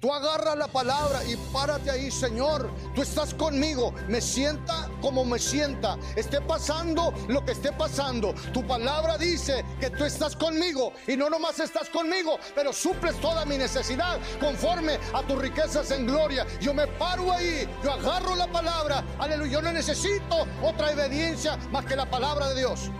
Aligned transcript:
Tú 0.00 0.10
agarras 0.14 0.56
la 0.56 0.66
palabra 0.66 1.22
y 1.24 1.36
párate 1.52 1.90
ahí, 1.90 2.10
Señor. 2.10 2.70
Tú 2.94 3.02
estás 3.02 3.34
conmigo. 3.34 3.92
Me 4.08 4.22
sienta 4.22 4.88
como 5.02 5.26
me 5.26 5.38
sienta. 5.38 5.98
Esté 6.16 6.40
pasando 6.40 7.12
lo 7.28 7.44
que 7.44 7.52
esté 7.52 7.70
pasando. 7.70 8.34
Tu 8.54 8.66
palabra 8.66 9.18
dice 9.18 9.62
que 9.78 9.90
tú 9.90 10.06
estás 10.06 10.34
conmigo. 10.34 10.94
Y 11.06 11.18
no 11.18 11.28
nomás 11.28 11.60
estás 11.60 11.90
conmigo, 11.90 12.38
pero 12.54 12.72
suples 12.72 13.20
toda 13.20 13.44
mi 13.44 13.58
necesidad 13.58 14.18
conforme 14.40 14.98
a 15.12 15.22
tus 15.22 15.38
riquezas 15.38 15.90
en 15.90 16.06
gloria. 16.06 16.46
Yo 16.62 16.72
me 16.72 16.86
paro 16.86 17.30
ahí. 17.30 17.68
Yo 17.84 17.92
agarro 17.92 18.34
la 18.36 18.50
palabra. 18.50 19.04
Aleluya. 19.18 19.52
Yo 19.52 19.60
no 19.60 19.70
necesito 19.70 20.46
otra 20.62 20.92
obediencia 20.92 21.58
más 21.70 21.84
que 21.84 21.94
la 21.94 22.08
palabra 22.08 22.48
de 22.48 22.60
Dios. 22.60 22.90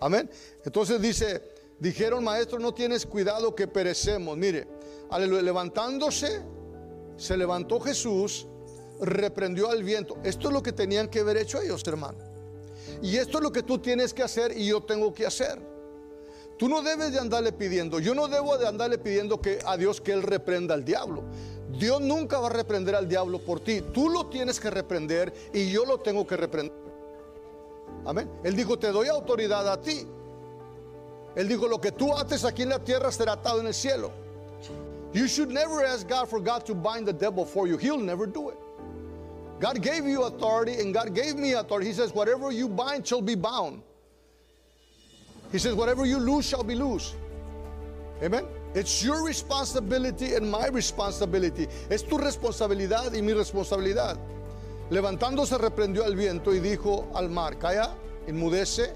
Amén. 0.00 0.30
Entonces 0.64 1.00
dice, 1.00 1.42
dijeron, 1.78 2.24
maestro, 2.24 2.58
no 2.58 2.72
tienes 2.72 3.06
cuidado 3.06 3.54
que 3.54 3.66
perecemos. 3.66 4.36
Mire, 4.36 4.66
aleluya, 5.10 5.42
levantándose, 5.42 6.42
se 7.16 7.36
levantó 7.36 7.80
Jesús, 7.80 8.46
reprendió 9.00 9.70
al 9.70 9.82
viento. 9.82 10.18
Esto 10.24 10.48
es 10.48 10.54
lo 10.54 10.62
que 10.62 10.72
tenían 10.72 11.08
que 11.08 11.20
haber 11.20 11.36
hecho 11.36 11.60
ellos, 11.60 11.82
hermano. 11.86 12.18
Y 13.02 13.16
esto 13.16 13.38
es 13.38 13.44
lo 13.44 13.52
que 13.52 13.62
tú 13.62 13.78
tienes 13.78 14.14
que 14.14 14.22
hacer 14.22 14.56
y 14.56 14.66
yo 14.66 14.80
tengo 14.80 15.12
que 15.12 15.26
hacer. 15.26 15.58
Tú 16.58 16.68
no 16.68 16.82
debes 16.82 17.12
de 17.12 17.20
andarle 17.20 17.52
pidiendo, 17.52 18.00
yo 18.00 18.14
no 18.14 18.26
debo 18.26 18.58
de 18.58 18.66
andarle 18.66 18.98
pidiendo 18.98 19.40
que 19.40 19.60
a 19.64 19.76
Dios 19.76 20.00
que 20.00 20.12
Él 20.12 20.24
reprenda 20.24 20.74
al 20.74 20.84
diablo. 20.84 21.22
Dios 21.78 22.00
nunca 22.00 22.40
va 22.40 22.48
a 22.48 22.50
reprender 22.50 22.96
al 22.96 23.08
diablo 23.08 23.38
por 23.38 23.60
ti. 23.60 23.82
Tú 23.92 24.08
lo 24.08 24.26
tienes 24.26 24.58
que 24.58 24.70
reprender 24.70 25.32
y 25.52 25.70
yo 25.70 25.84
lo 25.84 25.98
tengo 25.98 26.26
que 26.26 26.36
reprender. 26.36 26.87
Amén. 28.06 28.28
Él 28.44 28.56
dijo, 28.56 28.78
te 28.78 28.90
doy 28.92 29.08
autoridad 29.08 29.68
a 29.68 29.80
ti. 29.80 30.06
Él 31.36 31.48
dijo, 31.48 31.68
lo 31.68 31.78
que 31.80 31.92
tú 31.92 32.12
ates 32.16 32.44
aquí 32.44 32.62
en 32.62 32.70
la 32.70 32.78
tierra 32.78 33.10
será 33.12 33.32
atado 33.32 33.60
en 33.60 33.66
el 33.66 33.74
cielo. 33.74 34.10
You 35.12 35.26
should 35.26 35.50
never 35.50 35.84
ask 35.84 36.06
God 36.08 36.28
for 36.28 36.40
God 36.40 36.66
to 36.66 36.74
bind 36.74 37.06
the 37.06 37.12
devil 37.12 37.44
for 37.44 37.66
you. 37.66 37.76
He'll 37.76 37.98
never 38.00 38.26
do 38.26 38.50
it. 38.50 38.58
God 39.60 39.82
gave 39.82 40.04
you 40.06 40.24
authority 40.24 40.74
and 40.80 40.94
God 40.94 41.14
gave 41.14 41.36
me 41.36 41.52
authority. 41.52 41.88
He 41.88 41.92
says, 41.94 42.12
whatever 42.12 42.52
you 42.52 42.68
bind 42.68 43.06
shall 43.06 43.22
be 43.22 43.34
bound. 43.34 43.82
He 45.50 45.58
says, 45.58 45.74
whatever 45.74 46.04
you 46.06 46.18
lose 46.18 46.46
shall 46.46 46.62
be 46.62 46.74
loose. 46.74 47.14
Amen. 48.22 48.44
It's 48.74 49.02
your 49.02 49.24
responsibility 49.24 50.34
and 50.34 50.50
my 50.50 50.68
responsibility. 50.68 51.66
Es 51.88 52.02
tu 52.02 52.18
responsabilidad 52.18 53.14
y 53.14 53.22
mi 53.22 53.32
responsabilidad. 53.32 54.18
Levantándose 54.90 55.58
reprendió 55.58 56.04
al 56.04 56.16
viento 56.16 56.54
y 56.54 56.60
dijo 56.60 57.08
al 57.14 57.28
mar, 57.28 57.58
calla, 57.58 57.90
enmudece. 58.26 58.92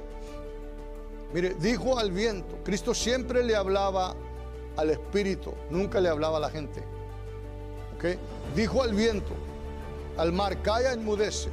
Mire, 1.35 1.55
dijo 1.55 1.99
al 1.99 2.11
viento, 2.11 2.59
Cristo 2.65 2.95
siempre 2.95 3.45
le 3.45 3.55
hablaba 3.55 4.15
al 4.77 4.91
espíritu, 4.91 5.53
nunca 5.71 6.01
le 6.01 6.09
hablaba 6.09 6.39
a 6.39 6.41
la 6.41 6.51
gente. 6.51 6.83
¿Ok? 7.97 8.05
Dijo 8.57 8.83
al 8.83 8.95
viento, 8.95 9.33
al 10.17 10.33
mar, 10.33 10.63
calla, 10.63 10.93
enmudece. 10.93 11.51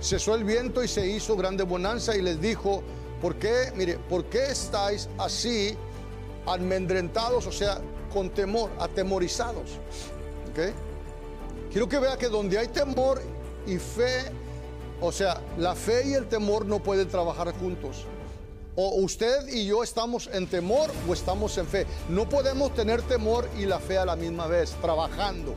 Cesó 0.00 0.34
el 0.34 0.44
viento 0.44 0.82
y 0.82 0.88
se 0.88 1.06
hizo 1.06 1.36
grande 1.36 1.62
bonanza 1.62 2.16
y 2.16 2.22
les 2.22 2.40
dijo, 2.40 2.82
¿por 3.22 3.36
qué? 3.36 3.72
Mire, 3.74 3.98
¿por 3.98 4.24
qué 4.24 4.50
estáis 4.50 5.08
así 5.16 5.76
almendrentados, 6.44 7.46
o 7.46 7.52
sea, 7.52 7.80
con 8.12 8.30
temor, 8.30 8.70
atemorizados? 8.78 9.78
¿Ok? 10.50 10.74
Quiero 11.70 11.88
que 11.88 11.98
vea 11.98 12.16
que 12.16 12.28
donde 12.28 12.58
hay 12.58 12.68
temor 12.68 13.20
y 13.66 13.78
fe, 13.78 14.24
o 15.00 15.12
sea, 15.12 15.40
la 15.58 15.74
fe 15.74 16.08
y 16.08 16.14
el 16.14 16.28
temor 16.28 16.66
no 16.66 16.82
pueden 16.82 17.08
trabajar 17.08 17.52
juntos. 17.58 18.04
O 18.78 18.96
usted 18.96 19.48
y 19.48 19.66
yo 19.66 19.82
estamos 19.82 20.28
en 20.32 20.46
temor 20.46 20.90
o 21.08 21.14
estamos 21.14 21.56
en 21.56 21.66
fe. 21.66 21.86
No 22.10 22.28
podemos 22.28 22.74
tener 22.74 23.00
temor 23.02 23.48
y 23.58 23.64
la 23.64 23.78
fe 23.78 23.96
a 23.96 24.04
la 24.04 24.16
misma 24.16 24.46
vez, 24.46 24.72
trabajando. 24.82 25.54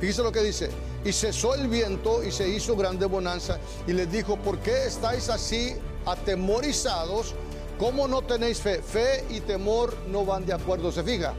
Fíjese 0.00 0.22
lo 0.22 0.32
que 0.32 0.42
dice. 0.42 0.68
Y 1.04 1.12
cesó 1.12 1.54
el 1.54 1.68
viento 1.68 2.24
y 2.24 2.32
se 2.32 2.48
hizo 2.48 2.76
grande 2.76 3.06
bonanza. 3.06 3.58
Y 3.86 3.92
les 3.92 4.10
dijo, 4.10 4.36
¿por 4.36 4.58
qué 4.58 4.86
estáis 4.86 5.28
así 5.28 5.74
atemorizados? 6.04 7.34
¿Cómo 7.78 8.08
no 8.08 8.22
tenéis 8.22 8.58
fe? 8.58 8.82
Fe 8.82 9.24
y 9.30 9.40
temor 9.40 9.96
no 10.08 10.24
van 10.24 10.44
de 10.44 10.52
acuerdo. 10.52 10.90
¿Se 10.90 11.04
fija? 11.04 11.34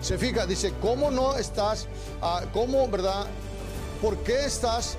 Se 0.00 0.18
fija, 0.18 0.46
dice, 0.46 0.72
¿cómo 0.80 1.10
no 1.10 1.36
estás, 1.36 1.88
ah, 2.20 2.42
cómo, 2.52 2.86
verdad? 2.88 3.26
¿Por 4.04 4.18
qué 4.18 4.44
estás 4.44 4.98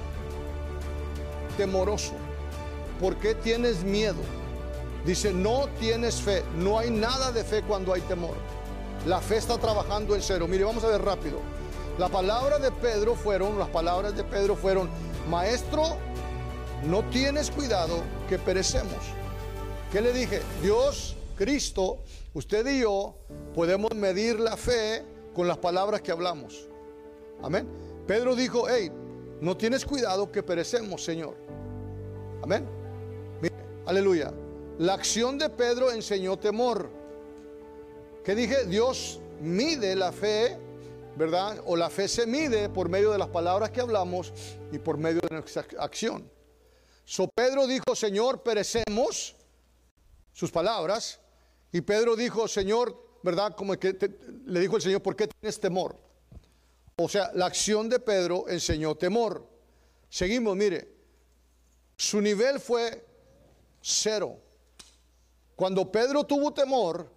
temoroso? 1.57 2.13
¿Por 2.99 3.15
qué 3.17 3.35
tienes 3.35 3.83
miedo? 3.83 4.17
Dice, 5.05 5.31
no 5.31 5.69
tienes 5.79 6.19
fe. 6.19 6.43
No 6.57 6.79
hay 6.79 6.89
nada 6.89 7.31
de 7.31 7.43
fe 7.43 7.61
cuando 7.61 7.93
hay 7.93 8.01
temor. 8.01 8.33
La 9.05 9.21
fe 9.21 9.37
está 9.37 9.59
trabajando 9.59 10.15
en 10.15 10.23
cero. 10.23 10.47
Mire, 10.47 10.63
vamos 10.63 10.83
a 10.83 10.87
ver 10.87 11.03
rápido. 11.03 11.37
La 11.99 12.09
palabra 12.09 12.57
de 12.57 12.71
Pedro 12.71 13.13
fueron, 13.13 13.59
las 13.59 13.69
palabras 13.69 14.17
de 14.17 14.23
Pedro 14.23 14.55
fueron, 14.55 14.89
maestro, 15.29 15.97
no 16.87 17.03
tienes 17.11 17.51
cuidado 17.51 18.01
que 18.27 18.39
perecemos. 18.39 18.97
¿Qué 19.91 20.01
le 20.01 20.13
dije? 20.13 20.41
Dios, 20.63 21.15
Cristo, 21.37 21.99
usted 22.33 22.65
y 22.65 22.79
yo 22.79 23.13
podemos 23.53 23.93
medir 23.93 24.39
la 24.39 24.57
fe 24.57 25.05
con 25.35 25.47
las 25.47 25.59
palabras 25.59 26.01
que 26.01 26.11
hablamos. 26.11 26.67
Amén. 27.43 27.84
Pedro 28.07 28.35
dijo, 28.35 28.67
hey, 28.69 28.91
no 29.41 29.57
tienes 29.57 29.85
cuidado 29.85 30.31
que 30.31 30.43
perecemos, 30.43 31.03
Señor. 31.03 31.35
Amén. 32.41 32.67
Mire, 33.41 33.55
aleluya. 33.85 34.33
La 34.77 34.93
acción 34.93 35.37
de 35.37 35.49
Pedro 35.49 35.91
enseñó 35.91 36.37
temor. 36.37 36.89
¿Qué 38.23 38.35
dije? 38.35 38.65
Dios 38.65 39.19
mide 39.41 39.95
la 39.95 40.11
fe, 40.11 40.57
¿verdad? 41.15 41.61
O 41.65 41.75
la 41.75 41.89
fe 41.89 42.07
se 42.07 42.27
mide 42.27 42.69
por 42.69 42.89
medio 42.89 43.11
de 43.11 43.17
las 43.17 43.29
palabras 43.29 43.71
que 43.71 43.81
hablamos 43.81 44.33
y 44.71 44.79
por 44.79 44.97
medio 44.97 45.21
de 45.21 45.35
nuestra 45.37 45.65
acción. 45.79 46.29
So 47.05 47.27
Pedro 47.27 47.67
dijo, 47.67 47.95
Señor, 47.95 48.41
perecemos, 48.43 49.35
sus 50.33 50.51
palabras. 50.51 51.19
Y 51.71 51.81
Pedro 51.81 52.15
dijo, 52.15 52.47
Señor, 52.47 52.95
¿verdad? 53.23 53.55
Como 53.55 53.77
que 53.77 53.97
le 54.45 54.59
dijo 54.59 54.75
el 54.75 54.81
Señor, 54.81 55.01
¿por 55.01 55.15
qué 55.15 55.27
tienes 55.27 55.59
temor? 55.59 56.04
O 56.97 57.09
sea, 57.09 57.31
la 57.33 57.47
acción 57.47 57.89
de 57.89 57.99
Pedro 57.99 58.47
enseñó 58.47 58.95
temor. 58.95 59.45
Seguimos, 60.09 60.55
mire, 60.55 60.87
su 61.97 62.21
nivel 62.21 62.59
fue 62.59 63.05
cero. 63.81 64.39
Cuando 65.57 65.91
Pedro 65.91 66.23
tuvo 66.23 66.53
temor 66.53 67.11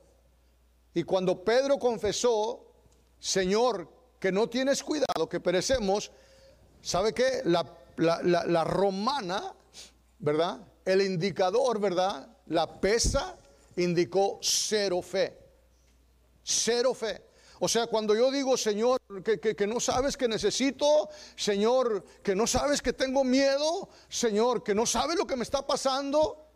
y 0.95 1.05
cuando 1.05 1.45
Pedro 1.45 1.79
confesó, 1.79 2.67
Señor, 3.21 3.89
que 4.19 4.33
no 4.33 4.49
tienes 4.49 4.83
cuidado, 4.83 5.29
que 5.29 5.39
perecemos, 5.39 6.11
¿sabe 6.83 7.15
qué? 7.15 7.43
La, 7.45 7.65
la 7.97 8.65
romana, 8.65 9.55
¿verdad? 10.19 10.61
El 10.85 11.03
indicador, 11.03 11.79
¿verdad? 11.79 12.29
La 12.47 12.81
pesa 12.81 13.39
indicó 13.77 14.41
cero 14.43 15.03
fe. 15.03 15.39
Cero 16.43 16.95
fe. 16.95 17.28
O 17.61 17.69
sea, 17.69 17.87
cuando 17.87 18.15
yo 18.15 18.31
digo, 18.31 18.57
Señor, 18.57 19.01
que, 19.23 19.67
no 19.67 19.81
sabes 19.81 20.17
que 20.17 20.29
necesito, 20.29 21.09
Señor, 21.35 22.05
que 22.23 22.35
no 22.35 22.47
sabes 22.47 22.81
que 22.81 22.93
tengo 22.93 23.25
miedo, 23.25 23.89
Señor, 24.09 24.63
que 24.63 24.75
no 24.75 24.87
sabes 24.87 25.17
lo 25.17 25.27
que 25.27 25.37
me 25.37 25.43
está 25.43 25.67
pasando. 25.67 26.47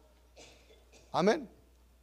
Amén. 1.13 1.49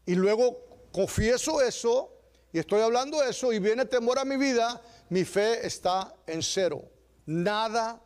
Y 0.06 0.16
luego 0.16 0.66
confieso 0.92 1.62
eso 1.62 2.12
y 2.52 2.60
estoy 2.60 2.82
hablando 2.82 3.24
eso 3.24 3.54
y 3.54 3.60
viene 3.60 3.86
temor 3.86 4.20
a 4.20 4.26
mi 4.26 4.36
vida, 4.36 4.82
mi 5.10 5.24
fe 5.24 5.66
está 5.66 6.14
en 6.28 6.44
cero. 6.44 6.84
Nada 7.26 8.02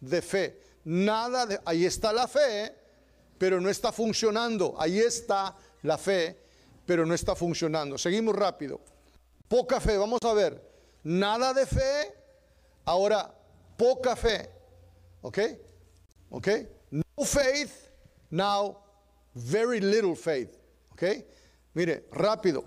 de 0.00 0.22
fe. 0.22 0.60
Nada 0.84 1.44
de... 1.44 1.60
Ahí 1.64 1.84
está 1.84 2.12
la 2.12 2.28
fe, 2.28 2.74
pero 3.36 3.60
no 3.60 3.68
está 3.68 3.92
funcionando. 3.92 4.74
Ahí 4.78 5.00
está 5.00 5.54
la 5.82 5.98
fe, 5.98 6.36
pero 6.86 7.04
no 7.04 7.14
está 7.14 7.34
funcionando. 7.34 7.98
Seguimos 7.98 8.34
rápido. 8.34 8.80
Poca 9.50 9.80
fe, 9.80 9.98
vamos 9.98 10.20
a 10.22 10.32
ver. 10.32 10.62
Nada 11.02 11.52
de 11.52 11.66
fe, 11.66 12.14
ahora 12.84 13.34
poca 13.76 14.14
fe. 14.14 14.48
¿Ok? 15.22 15.38
¿Ok? 16.30 16.48
No 16.92 17.24
faith, 17.24 17.72
now 18.30 18.78
very 19.34 19.80
little 19.80 20.14
faith. 20.14 20.54
¿Ok? 20.92 21.02
Mire, 21.74 22.06
rápido. 22.12 22.62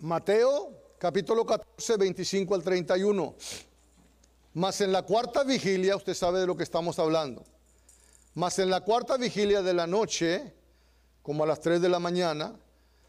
Mateo 0.00 0.72
capítulo 0.98 1.44
14, 1.44 1.98
25 1.98 2.54
al 2.54 2.62
31. 2.62 3.34
Mas 4.54 4.80
en 4.80 4.92
la 4.92 5.02
cuarta 5.02 5.44
vigilia, 5.44 5.94
usted 5.94 6.14
sabe 6.14 6.40
de 6.40 6.46
lo 6.46 6.56
que 6.56 6.62
estamos 6.62 6.98
hablando. 6.98 7.44
Mas 8.32 8.58
en 8.60 8.70
la 8.70 8.80
cuarta 8.80 9.18
vigilia 9.18 9.60
de 9.60 9.74
la 9.74 9.86
noche, 9.86 10.54
como 11.22 11.44
a 11.44 11.46
las 11.46 11.60
3 11.60 11.82
de 11.82 11.90
la 11.90 11.98
mañana, 11.98 12.58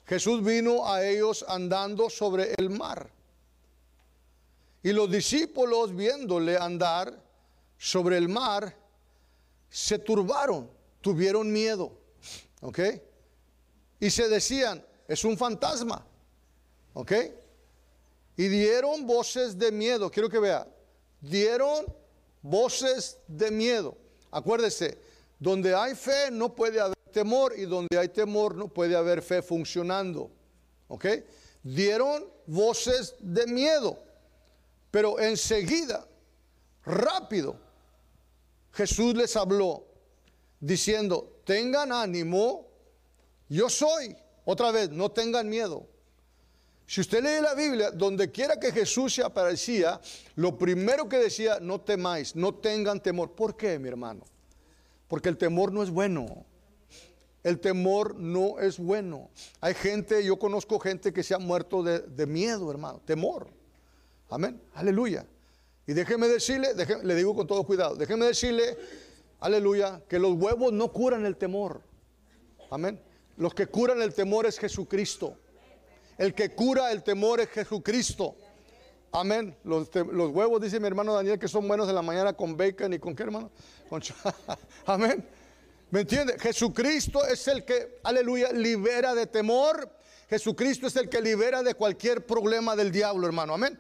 Jesús 0.08 0.44
vino 0.44 0.88
a 0.88 1.06
ellos 1.06 1.44
andando 1.48 2.10
sobre 2.10 2.54
el 2.58 2.70
mar. 2.70 3.10
Y 4.82 4.94
los 4.94 5.12
discípulos 5.12 5.94
viéndole 5.94 6.58
andar 6.58 7.22
sobre 7.78 8.18
el 8.18 8.30
mar, 8.30 8.74
se 9.70 10.00
turbaron, 10.00 10.70
tuvieron 11.02 11.52
miedo. 11.52 11.92
¿Ok? 12.62 12.80
Y 14.00 14.10
se 14.10 14.30
decían, 14.30 14.84
es 15.10 15.26
un 15.26 15.38
fantasma. 15.38 16.06
¿Ok? 16.94 17.12
Y 18.38 18.48
dieron 18.48 19.06
voces 19.06 19.60
de 19.60 19.72
miedo. 19.74 20.10
Quiero 20.10 20.30
que 20.30 20.40
vea. 20.40 20.66
Dieron 21.20 21.86
voces 22.42 23.18
de 23.28 23.52
miedo. 23.52 23.98
Acuérdese, 24.32 24.98
donde 25.38 25.76
hay 25.76 25.96
fe 25.96 26.32
no 26.32 26.56
puede 26.56 26.80
haber 26.80 26.97
temor 27.18 27.54
y 27.58 27.66
donde 27.66 27.98
hay 27.98 28.10
temor 28.10 28.54
no 28.56 28.68
puede 28.68 28.96
haber 28.96 29.24
fe 29.24 29.42
funcionando. 29.42 30.30
¿Ok? 30.88 31.06
Dieron 31.64 32.26
voces 32.46 33.16
de 33.20 33.48
miedo. 33.48 33.98
Pero 34.92 35.20
enseguida, 35.20 36.08
rápido, 36.86 37.60
Jesús 38.72 39.16
les 39.16 39.36
habló 39.36 39.84
diciendo, 40.60 41.42
tengan 41.44 41.92
ánimo, 41.92 42.68
yo 43.50 43.68
soy. 43.68 44.16
Otra 44.46 44.72
vez, 44.72 44.92
no 44.92 45.10
tengan 45.10 45.50
miedo. 45.50 45.88
Si 46.86 47.02
usted 47.02 47.24
lee 47.24 47.42
la 47.42 47.56
Biblia, 47.56 47.90
donde 47.90 48.32
quiera 48.32 48.60
que 48.60 48.72
Jesús 48.72 49.16
se 49.16 49.24
aparecía, 49.24 50.00
lo 50.36 50.56
primero 50.56 51.10
que 51.10 51.18
decía, 51.18 51.58
no 51.60 51.82
temáis, 51.82 52.36
no 52.36 52.54
tengan 52.54 53.02
temor. 53.02 53.32
¿Por 53.32 53.58
qué, 53.58 53.80
mi 53.80 53.88
hermano? 53.90 54.24
Porque 55.08 55.30
el 55.30 55.38
temor 55.38 55.74
no 55.74 55.82
es 55.82 55.90
bueno. 55.90 56.46
El 57.48 57.62
temor 57.62 58.16
no 58.16 58.60
es 58.60 58.78
bueno. 58.78 59.30
Hay 59.62 59.74
gente, 59.74 60.22
yo 60.22 60.38
conozco 60.38 60.80
gente 60.80 61.14
que 61.14 61.24
se 61.24 61.34
ha 61.34 61.40
muerto 61.40 61.82
de, 61.82 62.26
miedo, 62.26 62.70
hermano, 62.70 63.00
temor. 63.06 63.48
Amén, 64.30 64.62
aleluya. 64.74 65.26
Y 65.86 65.94
déjeme 65.94 66.28
decirle, 66.28 66.72
le 67.04 67.16
digo 67.16 67.34
con 67.34 67.48
todo 67.48 67.64
cuidado, 67.64 67.96
déjeme 67.96 68.26
decirle, 68.26 68.78
aleluya, 69.40 70.02
que 70.10 70.20
los 70.20 70.34
huevos 70.34 70.74
no 70.74 70.92
curan 70.92 71.26
el 71.26 71.38
temor. 71.38 71.80
Amén. 72.70 73.00
Los 73.38 73.54
que 73.54 73.66
curan 73.66 74.02
el 74.02 74.14
temor 74.14 74.46
es 74.46 74.60
Jesucristo. 74.60 75.38
El 76.18 76.34
que 76.34 76.54
cura 76.54 76.92
el 76.92 77.02
temor 77.02 77.40
es 77.40 77.48
Jesucristo. 77.48 78.36
Amén. 79.14 79.56
Los, 79.64 79.88
huevos, 79.96 80.62
dice 80.62 80.82
mi 80.82 80.88
hermano 80.88 81.14
Daniel, 81.14 81.40
que 81.40 81.48
son 81.48 81.66
buenos 81.66 81.88
en 81.88 81.96
la 81.96 82.02
mañana 82.02 82.34
con 82.34 82.58
bacon 82.58 82.92
y 82.92 83.00
con 83.00 83.16
qué, 83.16 83.24
hermano. 83.24 83.50
Con 83.88 84.02
Amén. 84.86 85.26
¿Me 85.90 86.02
entiende? 86.02 86.38
Jesucristo 86.38 87.26
es 87.26 87.48
el 87.48 87.64
que, 87.64 88.00
aleluya, 88.04 88.52
libera 88.52 89.16
de 89.16 89.26
temor. 89.26 89.90
Jesucristo 90.30 90.88
es 90.88 90.96
el 90.98 91.10
que 91.10 91.22
libera 91.22 91.64
de 91.64 91.76
cualquier 91.76 92.26
problema 92.26 92.76
del 92.76 92.92
diablo, 92.92 93.26
hermano. 93.26 93.54
Amén. 93.54 93.80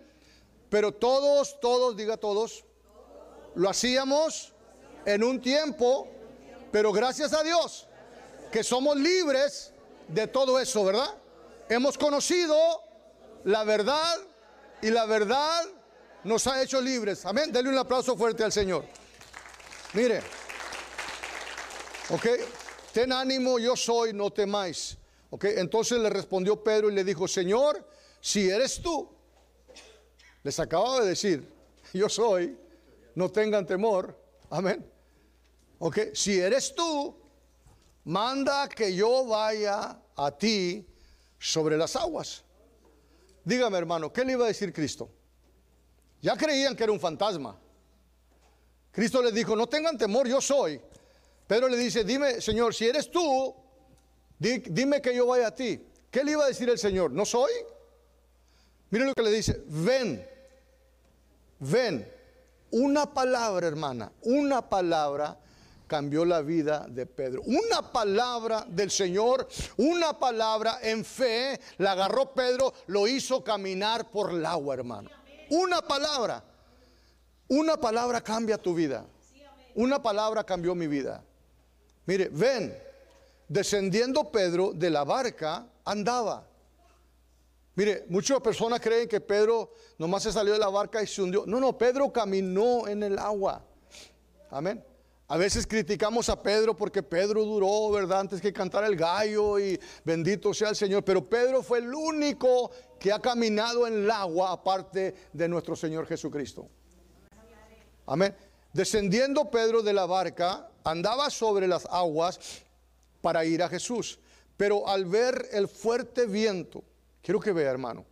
Pero 0.69 0.94
todos, 0.94 1.59
todos, 1.59 1.98
diga 1.98 2.15
todos, 2.15 2.63
lo 3.56 3.69
hacíamos 3.69 4.54
en 5.06 5.24
un 5.24 5.42
tiempo, 5.42 6.07
pero 6.71 6.94
gracias 6.94 7.33
a 7.33 7.44
Dios 7.44 7.88
que 8.51 8.63
somos 8.63 8.98
libres 8.98 9.74
de 10.07 10.27
todo 10.27 10.59
eso, 10.59 10.86
¿verdad? 10.86 11.13
Hemos 11.68 11.98
conocido 11.98 12.56
la 13.44 13.65
verdad 13.65 14.15
y 14.81 14.89
la 14.89 15.06
verdad 15.06 15.65
nos 16.24 16.48
ha 16.48 16.62
hecho 16.62 16.80
libres. 16.80 17.25
Amén. 17.25 17.51
Denle 17.51 17.71
un 17.71 17.77
aplauso 17.77 18.15
fuerte 18.15 18.45
al 18.45 18.54
Señor. 18.54 18.86
Mire. 19.94 20.46
Ok. 22.09 22.25
Ten 22.94 23.12
ánimo, 23.12 23.59
yo 23.59 23.75
soy, 23.75 24.13
no 24.13 24.31
temáis. 24.31 24.98
Ok. 25.30 25.45
Entonces 25.45 26.00
le 26.00 26.09
respondió 26.09 26.63
Pedro 26.63 26.89
y 26.89 26.94
le 26.94 27.04
dijo, 27.04 27.27
Señor, 27.27 27.86
si 28.21 28.50
eres 28.50 28.81
tú, 28.81 29.09
les 30.44 30.59
acabo 30.59 31.01
de 31.01 31.09
decir, 31.09 31.48
yo 31.94 32.07
soy, 32.07 32.57
no 33.15 33.30
tengan 33.30 33.65
temor. 33.65 34.18
Amén. 34.50 34.89
Ok. 35.80 36.00
Si 36.13 36.39
eres 36.39 36.74
tú, 36.74 37.15
manda 38.06 38.69
que 38.69 38.95
yo 38.95 39.25
vaya 39.25 40.01
a 40.15 40.31
ti 40.31 40.88
sobre 41.38 41.77
las 41.77 41.95
aguas. 41.95 42.44
Dígame 43.44 43.77
hermano, 43.77 44.12
¿qué 44.12 44.24
le 44.24 44.33
iba 44.33 44.45
a 44.45 44.48
decir 44.48 44.74
Cristo? 44.74 45.09
Ya 46.21 46.36
creían 46.36 46.75
que 46.75 46.83
era 46.83 46.92
un 46.92 47.00
fantasma. 47.00 47.59
Cristo 48.92 49.21
les 49.21 49.33
dijo, 49.33 49.56
no 49.56 49.68
tengan 49.68 49.98
temor, 49.98 50.27
yo 50.27 50.42
soy. 50.42 50.81
Pedro 51.47 51.69
le 51.69 51.77
dice, 51.77 52.03
dime, 52.03 52.41
Señor, 52.41 52.75
si 52.75 52.88
eres 52.88 53.09
tú, 53.09 53.55
dime 54.38 55.01
que 55.01 55.15
yo 55.15 55.25
vaya 55.25 55.47
a 55.47 55.55
ti. 55.55 55.81
¿Qué 56.11 56.23
le 56.23 56.31
iba 56.31 56.44
a 56.44 56.47
decir 56.47 56.69
el 56.69 56.77
Señor? 56.77 57.11
¿No 57.11 57.25
soy? 57.25 57.51
Mire 58.89 59.05
lo 59.05 59.13
que 59.13 59.23
le 59.23 59.31
dice, 59.31 59.63
ven, 59.65 60.25
ven. 61.59 62.13
Una 62.71 63.13
palabra, 63.13 63.67
hermana, 63.67 64.11
una 64.23 64.69
palabra 64.69 65.38
cambió 65.88 66.25
la 66.25 66.41
vida 66.41 66.85
de 66.89 67.05
Pedro. 67.05 67.41
Una 67.45 67.91
palabra 67.94 68.65
del 68.67 68.91
Señor, 68.91 69.47
una 69.77 70.19
palabra 70.19 70.79
en 70.81 71.05
fe, 71.05 71.59
la 71.77 71.94
agarró 71.94 72.33
Pedro, 72.33 72.73
lo 72.88 73.07
hizo 73.07 73.44
caminar 73.44 74.11
por 74.11 74.31
el 74.31 74.45
agua, 74.45 74.75
hermano. 74.75 75.09
Una 75.49 75.81
palabra, 75.81 76.44
una 77.47 77.77
palabra 77.77 78.19
cambia 78.19 78.57
tu 78.57 78.75
vida. 78.75 79.05
Una 79.75 80.01
palabra 80.01 80.44
cambió 80.44 80.75
mi 80.75 80.88
vida. 80.88 81.23
Mire, 82.07 82.30
ven, 82.31 82.75
descendiendo 83.50 84.31
Pedro 84.31 84.71
de 84.74 84.89
la 84.89 85.04
barca, 85.04 85.68
andaba. 85.83 86.48
Mire, 87.75 88.06
muchas 88.07 88.39
personas 88.39 88.80
creen 88.80 89.07
que 89.07 89.19
Pedro 89.21 89.71
nomás 90.00 90.24
se 90.24 90.31
salió 90.31 90.54
de 90.54 90.59
la 90.59 90.69
barca 90.69 91.04
y 91.04 91.06
se 91.06 91.21
hundió. 91.21 91.44
No, 91.45 91.59
no, 91.59 91.77
Pedro 91.77 92.12
caminó 92.12 92.88
en 92.88 93.04
el 93.04 93.19
agua. 93.19 93.63
Amén. 94.50 94.83
A 95.27 95.36
veces 95.36 95.68
criticamos 95.68 96.30
a 96.30 96.42
Pedro 96.42 96.75
porque 96.75 97.04
Pedro 97.04 97.44
duró, 97.44 97.92
¿verdad? 97.92 98.21
Antes 98.21 98.39
que 98.39 98.54
cantar 98.54 98.86
el 98.86 98.95
gallo 98.95 99.59
y 99.59 99.77
bendito 100.06 100.54
sea 100.54 100.69
el 100.69 100.77
Señor. 100.77 101.04
Pero 101.04 101.27
Pedro 101.27 101.62
fue 101.62 101.80
el 101.80 101.94
único 101.94 102.71
que 102.98 103.12
ha 103.12 103.19
caminado 103.19 103.86
en 103.86 104.06
el 104.06 104.12
agua 104.12 104.54
aparte 104.54 105.13
de 105.33 105.48
nuestro 105.50 105.75
Señor 105.75 106.07
Jesucristo. 106.07 106.69
Amén. 108.06 108.33
Descendiendo 108.71 109.51
Pedro 109.51 109.83
de 109.83 109.92
la 109.92 110.06
barca, 110.06 110.69
andaba 110.89 111.29
sobre 111.29 111.67
las 111.67 111.85
aguas 111.85 112.39
para 113.21 113.45
ir 113.45 113.61
a 113.61 113.69
Jesús. 113.69 114.19
Pero 114.55 114.87
al 114.87 115.05
ver 115.05 115.49
el 115.51 115.67
fuerte 115.67 116.25
viento, 116.25 116.83
quiero 117.21 117.39
que 117.39 117.51
vea 117.51 117.69
hermano, 117.69 118.05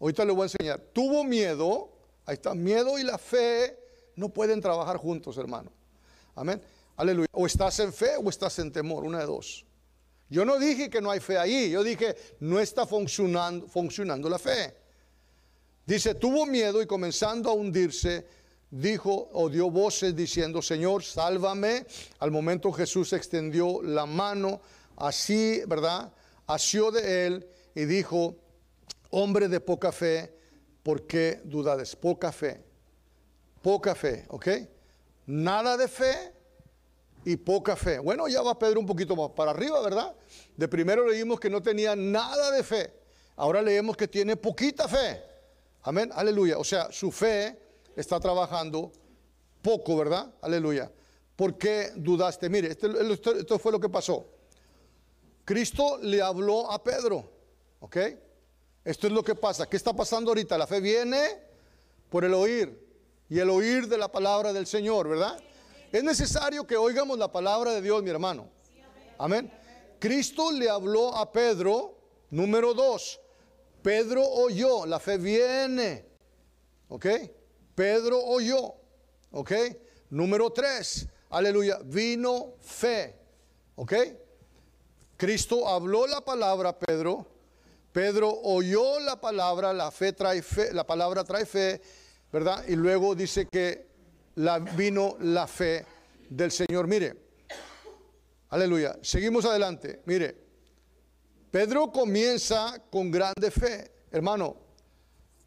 ahorita 0.00 0.24
le 0.24 0.32
voy 0.32 0.42
a 0.42 0.44
enseñar, 0.44 0.80
tuvo 0.92 1.24
miedo, 1.24 1.90
ahí 2.24 2.34
está, 2.34 2.54
miedo 2.54 2.98
y 2.98 3.02
la 3.02 3.18
fe 3.18 3.78
no 4.16 4.28
pueden 4.28 4.60
trabajar 4.60 4.96
juntos 4.96 5.36
hermano. 5.36 5.70
Amén. 6.34 6.60
Aleluya. 6.96 7.28
O 7.32 7.46
estás 7.46 7.78
en 7.80 7.92
fe 7.92 8.16
o 8.22 8.30
estás 8.30 8.58
en 8.58 8.72
temor, 8.72 9.04
una 9.04 9.18
de 9.18 9.26
dos. 9.26 9.64
Yo 10.30 10.44
no 10.44 10.58
dije 10.58 10.88
que 10.88 11.00
no 11.00 11.10
hay 11.10 11.20
fe 11.20 11.36
ahí, 11.36 11.70
yo 11.70 11.82
dije 11.82 12.16
no 12.40 12.60
está 12.60 12.86
funcionando, 12.86 13.68
funcionando 13.68 14.28
la 14.28 14.38
fe. 14.38 14.74
Dice, 15.86 16.14
tuvo 16.14 16.46
miedo 16.46 16.80
y 16.80 16.86
comenzando 16.86 17.50
a 17.50 17.52
hundirse, 17.52 18.26
dijo 18.80 19.30
o 19.32 19.48
dio 19.48 19.70
voces 19.70 20.14
diciendo, 20.14 20.60
Señor, 20.62 21.02
sálvame. 21.02 21.86
Al 22.18 22.30
momento 22.30 22.72
Jesús 22.72 23.12
extendió 23.12 23.82
la 23.82 24.06
mano 24.06 24.60
así, 24.96 25.62
¿verdad? 25.66 26.12
Asió 26.46 26.90
de 26.90 27.26
él 27.26 27.48
y 27.74 27.84
dijo, 27.84 28.36
hombre 29.10 29.48
de 29.48 29.60
poca 29.60 29.92
fe, 29.92 30.36
¿por 30.82 31.06
qué 31.06 31.40
dudades? 31.44 31.96
Poca 31.96 32.32
fe, 32.32 32.62
poca 33.62 33.94
fe, 33.94 34.24
¿ok? 34.28 34.48
nada 35.26 35.76
de 35.76 35.88
fe 35.88 36.32
y 37.24 37.36
poca 37.36 37.76
fe. 37.76 37.98
Bueno, 37.98 38.28
ya 38.28 38.42
va 38.42 38.58
Pedro 38.58 38.80
un 38.80 38.86
poquito 38.86 39.16
más 39.16 39.30
para 39.30 39.52
arriba, 39.52 39.80
¿verdad? 39.82 40.14
De 40.56 40.68
primero 40.68 41.06
leímos 41.08 41.40
que 41.40 41.50
no 41.50 41.62
tenía 41.62 41.96
nada 41.96 42.50
de 42.50 42.62
fe. 42.62 42.92
Ahora 43.36 43.62
leemos 43.62 43.96
que 43.96 44.06
tiene 44.06 44.36
poquita 44.36 44.88
fe. 44.88 45.22
Amén, 45.82 46.10
aleluya. 46.14 46.58
O 46.58 46.64
sea, 46.64 46.92
su 46.92 47.10
fe 47.10 47.58
está 47.96 48.20
trabajando 48.20 48.92
poco, 49.62 49.96
¿verdad? 49.96 50.32
Aleluya. 50.40 50.90
¿Por 51.36 51.58
qué 51.58 51.92
dudaste? 51.96 52.48
Mire, 52.48 52.68
esto, 52.68 53.32
esto 53.36 53.58
fue 53.58 53.72
lo 53.72 53.80
que 53.80 53.88
pasó. 53.88 54.26
Cristo 55.44 55.98
le 55.98 56.22
habló 56.22 56.70
a 56.70 56.82
Pedro, 56.82 57.30
¿ok? 57.80 57.96
Esto 58.84 59.06
es 59.06 59.12
lo 59.12 59.22
que 59.22 59.34
pasa. 59.34 59.66
¿Qué 59.66 59.76
está 59.76 59.92
pasando 59.92 60.30
ahorita? 60.30 60.56
La 60.56 60.66
fe 60.66 60.80
viene 60.80 61.42
por 62.08 62.24
el 62.24 62.34
oír 62.34 62.78
y 63.28 63.38
el 63.38 63.50
oír 63.50 63.88
de 63.88 63.98
la 63.98 64.10
palabra 64.10 64.52
del 64.52 64.66
Señor, 64.66 65.08
¿verdad? 65.08 65.42
Es 65.90 66.02
necesario 66.02 66.66
que 66.66 66.76
oigamos 66.76 67.18
la 67.18 67.30
palabra 67.30 67.72
de 67.72 67.80
Dios, 67.80 68.02
mi 68.02 68.10
hermano. 68.10 68.48
Amén. 69.18 69.50
Cristo 69.98 70.52
le 70.52 70.68
habló 70.68 71.16
a 71.16 71.30
Pedro, 71.32 71.96
número 72.30 72.74
dos. 72.74 73.20
Pedro 73.82 74.22
oyó, 74.22 74.86
la 74.86 74.98
fe 74.98 75.18
viene. 75.18 76.04
¿Ok? 76.88 77.06
Pedro 77.74 78.22
oyó. 78.22 78.74
¿Ok? 79.30 79.52
Número 80.10 80.50
tres. 80.50 81.06
Aleluya. 81.30 81.78
Vino 81.84 82.54
fe. 82.60 83.16
¿Ok? 83.76 83.92
Cristo 85.16 85.68
habló 85.68 86.06
la 86.06 86.20
palabra 86.20 86.78
Pedro. 86.78 87.26
Pedro 87.92 88.30
oyó 88.42 88.98
la 89.00 89.20
palabra, 89.20 89.72
la 89.72 89.90
fe 89.90 90.12
trae 90.12 90.42
fe, 90.42 90.72
la 90.72 90.84
palabra 90.84 91.22
trae 91.22 91.46
fe 91.46 91.80
¿verdad? 92.32 92.64
Y 92.66 92.74
luego 92.74 93.14
dice 93.14 93.46
que 93.46 93.86
la, 94.34 94.58
vino 94.58 95.16
la 95.20 95.46
fe 95.46 95.86
del 96.28 96.50
Señor. 96.50 96.88
Mire, 96.88 97.24
Aleluya. 98.54 98.96
Seguimos 99.02 99.44
adelante. 99.44 100.00
Mire, 100.04 100.36
Pedro 101.50 101.90
comienza 101.90 102.80
con 102.88 103.10
grande 103.10 103.50
fe. 103.50 103.90
Hermano, 104.12 104.56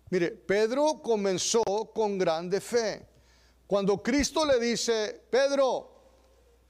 mire, 0.09 0.31
Pedro 0.31 1.01
comenzó 1.01 1.63
con 1.93 2.17
grande 2.17 2.61
fe. 2.61 3.05
Cuando 3.65 4.01
Cristo 4.01 4.45
le 4.45 4.59
dice, 4.59 5.21
Pedro, 5.29 5.91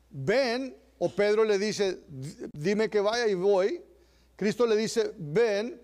ven, 0.09 0.75
o 0.99 1.09
Pedro 1.09 1.43
le 1.43 1.59
dice, 1.59 1.99
dime 2.53 2.89
que 2.89 2.99
vaya 2.99 3.27
y 3.27 3.35
voy, 3.35 3.83
Cristo 4.35 4.65
le 4.65 4.75
dice, 4.75 5.13
ven, 5.17 5.81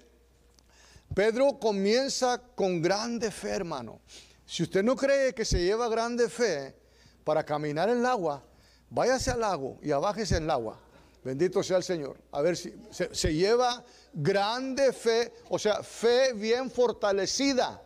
Pedro 1.13 1.59
comienza 1.59 2.41
con 2.55 2.81
grande 2.81 3.29
fe, 3.29 3.49
hermano. 3.49 4.01
Si 4.45 4.63
usted 4.63 4.83
no 4.83 4.95
cree 4.95 5.33
que 5.33 5.45
se 5.45 5.63
lleva 5.63 5.87
grande 5.87 6.29
fe 6.29 6.75
para 7.23 7.43
caminar 7.43 7.89
en 7.89 7.99
el 7.99 8.05
agua, 8.05 8.43
váyase 8.89 9.31
al 9.31 9.39
lago 9.39 9.79
y 9.81 9.91
abájese 9.91 10.37
en 10.37 10.43
el 10.43 10.49
agua. 10.49 10.79
Bendito 11.23 11.63
sea 11.63 11.77
el 11.77 11.83
Señor. 11.83 12.17
A 12.31 12.41
ver 12.41 12.57
si 12.57 12.73
se, 12.91 13.33
lleva 13.33 13.83
grande 14.13 14.93
fe, 14.93 15.31
o 15.49 15.57
sea, 15.57 15.83
fe 15.83 16.33
bien 16.33 16.69
fortalecida. 16.69 17.81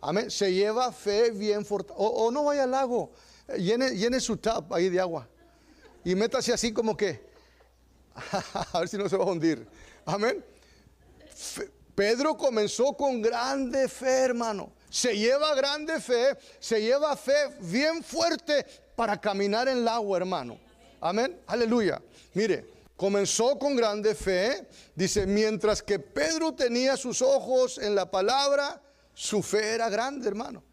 Amén. 0.00 0.30
Se 0.30 0.52
lleva 0.52 0.92
fe 0.92 1.30
bien 1.30 1.64
fortalecida. 1.64 2.08
O, 2.08 2.30
no 2.30 2.44
vaya 2.44 2.64
al 2.64 2.70
lago, 2.70 3.10
llene, 3.56 3.90
llene 3.90 4.20
su 4.20 4.36
tap 4.36 4.72
ahí 4.72 4.88
de 4.88 5.00
agua. 5.00 5.28
Y 6.04 6.14
métase 6.14 6.52
así 6.52 6.72
como 6.72 6.96
que, 6.96 7.20
a 8.72 8.80
ver 8.80 8.88
si 8.88 8.96
no 8.96 9.08
se 9.08 9.16
va 9.16 9.24
a 9.24 9.28
hundir. 9.28 9.66
Amén. 10.06 10.44
Pedro 11.94 12.36
comenzó 12.36 12.92
con 12.92 13.20
grande 13.20 13.88
fe, 13.88 14.24
hermano. 14.24 14.72
Se 14.88 15.16
lleva 15.16 15.54
grande 15.54 16.00
fe, 16.00 16.36
se 16.58 16.80
lleva 16.80 17.16
fe 17.16 17.34
bien 17.60 18.02
fuerte 18.02 18.64
para 18.96 19.20
caminar 19.20 19.68
en 19.68 19.78
el 19.78 19.88
agua, 19.88 20.16
hermano. 20.18 20.58
Amén. 21.00 21.40
Aleluya. 21.46 22.00
Mire, 22.34 22.77
comenzó 22.98 23.56
con 23.60 23.76
grande 23.76 24.14
fe. 24.14 24.68
Dice, 24.94 25.24
mientras 25.24 25.82
que 25.82 26.00
Pedro 26.00 26.52
tenía 26.52 26.96
sus 26.96 27.22
ojos 27.22 27.78
en 27.78 27.94
la 27.94 28.10
palabra, 28.10 28.82
su 29.14 29.40
fe 29.40 29.74
era 29.74 29.88
grande, 29.88 30.26
hermano. 30.26 30.64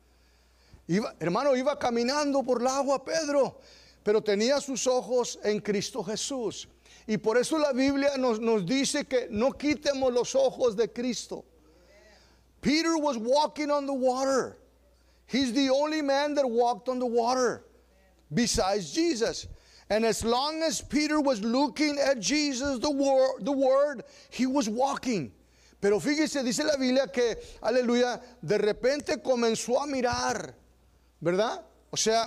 Hermano, 1.20 1.56
iba 1.56 1.78
caminando 1.78 2.44
por 2.44 2.62
el 2.62 2.68
agua 2.68 3.06
Pedro, 3.06 3.60
pero 4.04 4.22
tenía 4.22 4.60
sus 4.60 4.88
ojos 4.88 5.40
en 5.44 5.60
Cristo 5.60 6.04
Jesús. 6.04 6.68
Y 7.06 7.18
por 7.18 7.38
eso 7.38 7.60
la 7.60 7.72
Biblia 7.72 8.18
nos, 8.18 8.40
nos 8.40 8.66
dice 8.66 9.06
que 9.06 9.28
no 9.30 9.52
quitemos 9.52 10.12
los 10.12 10.34
ojos 10.34 10.76
de 10.76 10.92
Cristo. 10.92 11.46
Peter 12.60 12.98
was 12.98 13.18
walking 13.18 13.70
on 13.70 13.86
the 13.86 13.94
water. 13.94 14.58
He's 15.28 15.54
the 15.54 15.70
only 15.70 16.02
man 16.02 16.34
that 16.34 16.50
walked 16.50 16.90
on 16.90 16.98
the 16.98 17.06
water 17.06 17.64
besides 18.34 18.92
Jesus. 18.92 19.48
And 19.90 20.06
as 20.06 20.24
long 20.24 20.64
as 20.64 20.82
Peter 20.82 21.22
was 21.22 21.42
looking 21.42 21.98
at 22.00 22.20
Jesus, 22.20 22.80
the 22.80 22.90
word, 22.90 23.46
the 23.46 23.52
word, 23.52 24.04
he 24.30 24.46
was 24.48 24.68
walking. 24.68 25.32
Pero 25.80 26.00
fíjese, 26.00 26.44
dice 26.44 26.64
la 26.64 26.78
Biblia 26.78 27.08
que, 27.08 27.38
aleluya, 27.62 28.20
de 28.42 28.58
repente 28.58 29.22
comenzó 29.22 29.80
a 29.82 29.86
mirar, 29.86 30.56
¿verdad? 31.22 31.64
O 31.92 31.98
sea, 31.98 32.26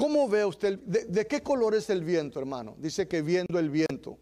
¿Cómo 0.00 0.30
ve 0.30 0.46
usted? 0.46 0.78
De, 0.78 1.26
qué 1.26 1.42
color 1.42 1.74
es 1.74 1.90
el 1.90 2.02
viento, 2.02 2.40
hermano? 2.40 2.74
Dice 2.78 3.06
que 3.06 3.20
viendo 3.20 3.58
el 3.58 3.68
viento. 3.68 4.16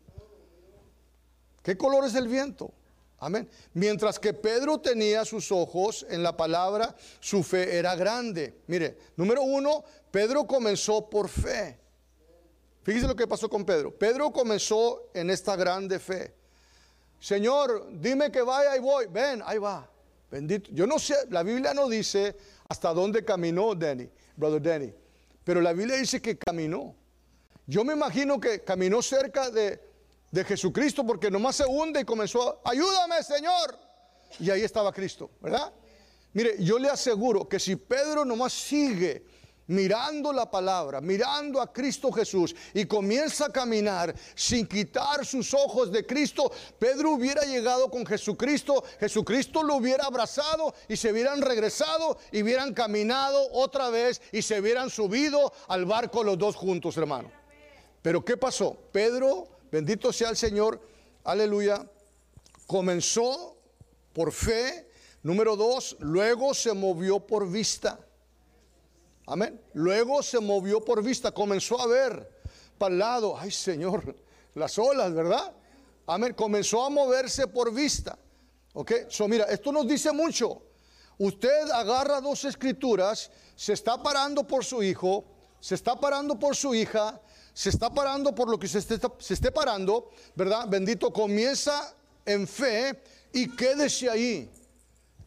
¿Qué 1.62 1.78
color 1.78 2.04
es 2.04 2.16
el 2.16 2.26
viento? 2.26 2.72
Amén. 3.20 3.48
Mientras 3.74 4.18
que 4.18 4.34
Pedro 4.34 4.80
tenía 4.80 5.24
sus 5.24 5.52
ojos 5.52 6.04
en 6.10 6.24
la 6.24 6.36
palabra, 6.36 6.96
su 7.20 7.44
fe 7.44 7.76
era 7.76 7.94
grande. 7.94 8.56
Mire, 8.66 8.98
número 9.14 9.42
uno, 9.42 9.84
Pedro 10.10 10.48
comenzó 10.48 11.08
por 11.08 11.28
fe. 11.28 11.78
Fíjese 12.82 13.06
lo 13.06 13.16
que 13.16 13.26
pasó 13.26 13.48
con 13.48 13.64
Pedro. 13.64 13.90
Pedro 13.96 14.32
comenzó 14.32 15.10
en 15.14 15.30
esta 15.30 15.56
grande 15.56 15.98
fe. 15.98 16.34
Señor, 17.20 17.88
dime 17.92 18.30
que 18.30 18.42
vaya 18.42 18.76
y 18.76 18.80
voy. 18.80 19.06
Ven, 19.06 19.42
ahí 19.44 19.58
va. 19.58 19.90
Bendito. 20.30 20.70
Yo 20.72 20.86
no 20.86 20.98
sé, 20.98 21.14
la 21.30 21.42
Biblia 21.42 21.74
no 21.74 21.88
dice 21.88 22.36
hasta 22.68 22.92
dónde 22.92 23.24
caminó 23.24 23.74
Danny, 23.74 24.08
brother 24.36 24.62
Danny. 24.62 24.94
Pero 25.42 25.60
la 25.60 25.72
Biblia 25.72 25.96
dice 25.96 26.20
que 26.20 26.36
caminó. 26.36 26.94
Yo 27.66 27.84
me 27.84 27.94
imagino 27.94 28.40
que 28.40 28.62
caminó 28.62 29.02
cerca 29.02 29.50
de, 29.50 29.80
Jesucristo 30.46 31.06
porque 31.06 31.30
nomás 31.30 31.56
se 31.56 31.64
hunde 31.64 32.00
y 32.00 32.04
comenzó, 32.04 32.60
ayúdame 32.64 33.22
Señor. 33.22 33.78
Y 34.38 34.50
ahí 34.50 34.62
estaba 34.62 34.92
Cristo, 34.92 35.30
¿verdad? 35.40 35.72
Mire, 36.34 36.62
yo 36.62 36.78
le 36.78 36.90
aseguro 36.90 37.48
que 37.48 37.58
si 37.58 37.76
Pedro 37.76 38.24
nomás 38.24 38.52
sigue 38.52 39.24
mirando 39.68 40.32
la 40.32 40.50
palabra, 40.50 41.00
mirando 41.00 41.60
a 41.60 41.72
Cristo 41.72 42.10
Jesús 42.10 42.54
y 42.74 42.86
comienza 42.86 43.46
a 43.46 43.52
caminar 43.52 44.14
sin 44.34 44.66
quitar 44.66 45.24
sus 45.24 45.54
ojos 45.54 45.92
de 45.92 46.04
Cristo, 46.04 46.50
Pedro 46.78 47.12
hubiera 47.12 47.42
llegado 47.42 47.90
con 47.90 48.04
Jesucristo, 48.04 48.82
Jesucristo 48.98 49.62
lo 49.62 49.76
hubiera 49.76 50.04
abrazado 50.04 50.74
y 50.88 50.96
se 50.96 51.12
hubieran 51.12 51.40
regresado 51.42 52.18
y 52.32 52.42
hubieran 52.42 52.74
caminado 52.74 53.48
otra 53.52 53.90
vez 53.90 54.20
y 54.32 54.42
se 54.42 54.60
hubieran 54.60 54.90
subido 54.90 55.52
al 55.68 55.84
barco 55.84 56.24
los 56.24 56.38
dos 56.38 56.56
juntos, 56.56 56.96
hermano. 56.96 57.30
Pero 58.02 58.24
¿qué 58.24 58.36
pasó? 58.36 58.76
Pedro, 58.92 59.48
bendito 59.70 60.12
sea 60.12 60.30
el 60.30 60.36
Señor, 60.36 60.80
aleluya, 61.24 61.84
comenzó 62.66 63.56
por 64.14 64.32
fe, 64.32 64.90
número 65.22 65.56
dos, 65.56 65.96
luego 66.00 66.54
se 66.54 66.72
movió 66.72 67.20
por 67.20 67.50
vista. 67.50 68.00
Amén. 69.30 69.60
Luego 69.74 70.22
se 70.22 70.40
movió 70.40 70.82
por 70.82 71.02
vista, 71.02 71.30
comenzó 71.32 71.78
a 71.78 71.86
ver 71.86 72.30
para 72.78 72.94
el 72.94 72.98
lado, 72.98 73.36
ay 73.38 73.50
Señor, 73.50 74.16
las 74.54 74.78
olas, 74.78 75.12
¿verdad? 75.12 75.52
Amén. 76.06 76.32
Comenzó 76.32 76.82
a 76.86 76.88
moverse 76.88 77.46
por 77.46 77.72
vista. 77.72 78.18
Ok, 78.72 78.92
so 79.10 79.28
mira, 79.28 79.44
esto 79.44 79.70
nos 79.70 79.86
dice 79.86 80.12
mucho. 80.12 80.62
Usted 81.18 81.70
agarra 81.70 82.22
dos 82.22 82.44
escrituras, 82.44 83.30
se 83.54 83.74
está 83.74 84.02
parando 84.02 84.46
por 84.46 84.64
su 84.64 84.82
hijo, 84.82 85.24
se 85.60 85.74
está 85.74 86.00
parando 86.00 86.38
por 86.38 86.56
su 86.56 86.74
hija, 86.74 87.20
se 87.52 87.68
está 87.68 87.92
parando 87.92 88.34
por 88.34 88.48
lo 88.48 88.58
que 88.58 88.66
se 88.66 88.78
esté, 88.78 88.98
se 89.18 89.34
esté 89.34 89.52
parando, 89.52 90.08
¿verdad? 90.36 90.66
Bendito, 90.68 91.12
comienza 91.12 91.94
en 92.24 92.48
fe 92.48 93.02
y 93.32 93.54
quédese 93.54 94.08
ahí. 94.08 94.50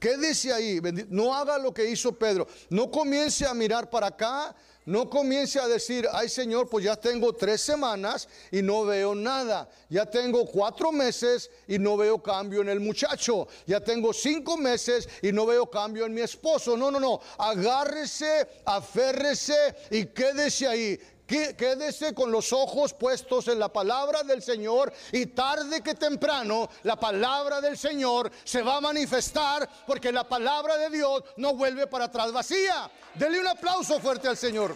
Quédese 0.02 0.52
ahí, 0.52 0.82
no 1.10 1.32
haga 1.32 1.60
lo 1.60 1.72
que 1.72 1.88
hizo 1.88 2.12
Pedro. 2.12 2.48
No 2.72 2.90
comience 2.90 3.46
a 3.46 3.54
mirar 3.54 3.88
para 3.88 4.08
acá, 4.08 4.56
no 4.84 5.08
comience 5.08 5.60
a 5.60 5.68
decir, 5.68 6.08
ay 6.12 6.28
Señor, 6.28 6.68
pues 6.68 6.86
ya 6.86 6.96
tengo 6.96 7.32
tres 7.34 7.62
semanas 7.62 8.28
y 8.52 8.64
no 8.64 8.84
veo 8.84 9.14
nada. 9.14 9.70
Ya 9.90 10.08
tengo 10.08 10.48
cuatro 10.48 10.92
meses 10.92 11.52
y 11.68 11.78
no 11.78 11.98
veo 11.98 12.18
cambio 12.18 12.62
en 12.62 12.70
el 12.70 12.80
muchacho. 12.80 13.48
Ya 13.68 13.80
tengo 13.80 14.12
cinco 14.12 14.58
meses 14.58 15.08
y 15.22 15.32
no 15.32 15.46
veo 15.46 15.70
cambio 15.70 16.08
en 16.08 16.16
mi 16.16 16.22
esposo. 16.22 16.76
No, 16.76 16.90
no, 16.90 17.00
no. 17.00 17.22
Agárrese, 17.38 18.48
aférrese 18.66 19.76
y 19.92 20.08
quédese 20.08 20.68
ahí. 20.68 21.00
Quédese 21.32 22.14
con 22.14 22.30
los 22.30 22.52
ojos 22.52 22.94
puestos 22.94 23.48
en 23.48 23.58
la 23.58 23.72
palabra 23.72 24.22
del 24.22 24.42
Señor 24.42 24.92
y 25.14 25.28
tarde 25.28 25.82
que 25.82 25.96
temprano 25.96 26.70
la 26.84 27.00
palabra 27.00 27.62
del 27.62 27.78
Señor 27.78 28.30
se 28.44 28.62
va 28.62 28.78
a 28.78 28.82
manifestar 28.82 29.70
porque 29.88 30.12
la 30.12 30.28
palabra 30.28 30.76
de 30.76 30.90
Dios 30.90 31.24
no 31.38 31.56
vuelve 31.56 31.88
para 31.88 32.06
atrás 32.06 32.34
vacía. 32.34 32.92
Dele 33.16 33.40
un 33.40 33.48
aplauso 33.48 33.98
fuerte 34.02 34.28
al 34.28 34.36
Señor. 34.36 34.76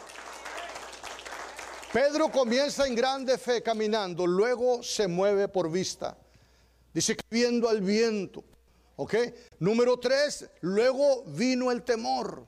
Pedro 1.91 2.31
comienza 2.31 2.87
en 2.87 2.95
grande 2.95 3.37
fe 3.37 3.61
caminando, 3.61 4.25
luego 4.25 4.81
se 4.81 5.09
mueve 5.09 5.49
por 5.49 5.69
vista. 5.69 6.17
Dice 6.93 7.17
que 7.17 7.25
viendo 7.29 7.67
al 7.67 7.81
viento. 7.81 8.45
¿Ok? 8.95 9.13
Número 9.59 9.99
tres, 9.99 10.45
luego 10.61 11.23
vino 11.25 11.69
el 11.69 11.83
temor. 11.83 12.47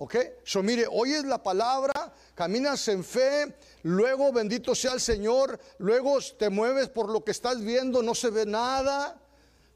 ¿Ok? 0.00 0.14
So 0.44 0.62
mire, 0.62 0.86
oyes 0.88 1.24
la 1.24 1.42
palabra, 1.42 2.12
caminas 2.36 2.86
en 2.86 3.02
fe, 3.02 3.52
luego 3.82 4.32
bendito 4.32 4.72
sea 4.72 4.92
el 4.92 5.00
Señor, 5.00 5.58
luego 5.78 6.20
te 6.38 6.48
mueves 6.50 6.88
por 6.88 7.10
lo 7.10 7.24
que 7.24 7.32
estás 7.32 7.60
viendo, 7.60 8.00
no 8.00 8.14
se 8.14 8.30
ve 8.30 8.46
nada. 8.46 9.20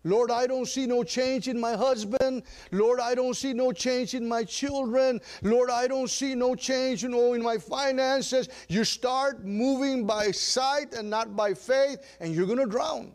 Lord, 0.05 0.31
I 0.31 0.47
don't 0.47 0.67
see 0.67 0.87
no 0.87 1.02
change 1.02 1.49
in 1.49 1.61
my 1.61 1.75
husband. 1.75 2.45
Lord, 2.71 3.00
I 3.00 3.17
don't 3.17 3.35
see 3.35 3.52
no 3.52 3.73
change 3.73 4.14
in 4.14 4.26
my 4.29 4.45
children. 4.45 5.21
Lord, 5.43 5.71
I 5.71 5.88
don't 5.88 6.09
see 6.09 6.37
no 6.37 6.55
change, 6.55 7.02
you 7.02 7.09
know, 7.09 7.35
in 7.35 7.43
my 7.43 7.59
finances. 7.59 8.49
You 8.69 8.85
start 8.85 9.45
moving 9.45 10.07
by 10.07 10.31
sight 10.31 10.95
and 10.95 11.11
not 11.11 11.37
by 11.37 11.55
faith, 11.55 11.99
and 12.21 12.35
you're 12.35 12.47
going 12.47 12.59
to 12.59 12.67
drown. 12.67 13.12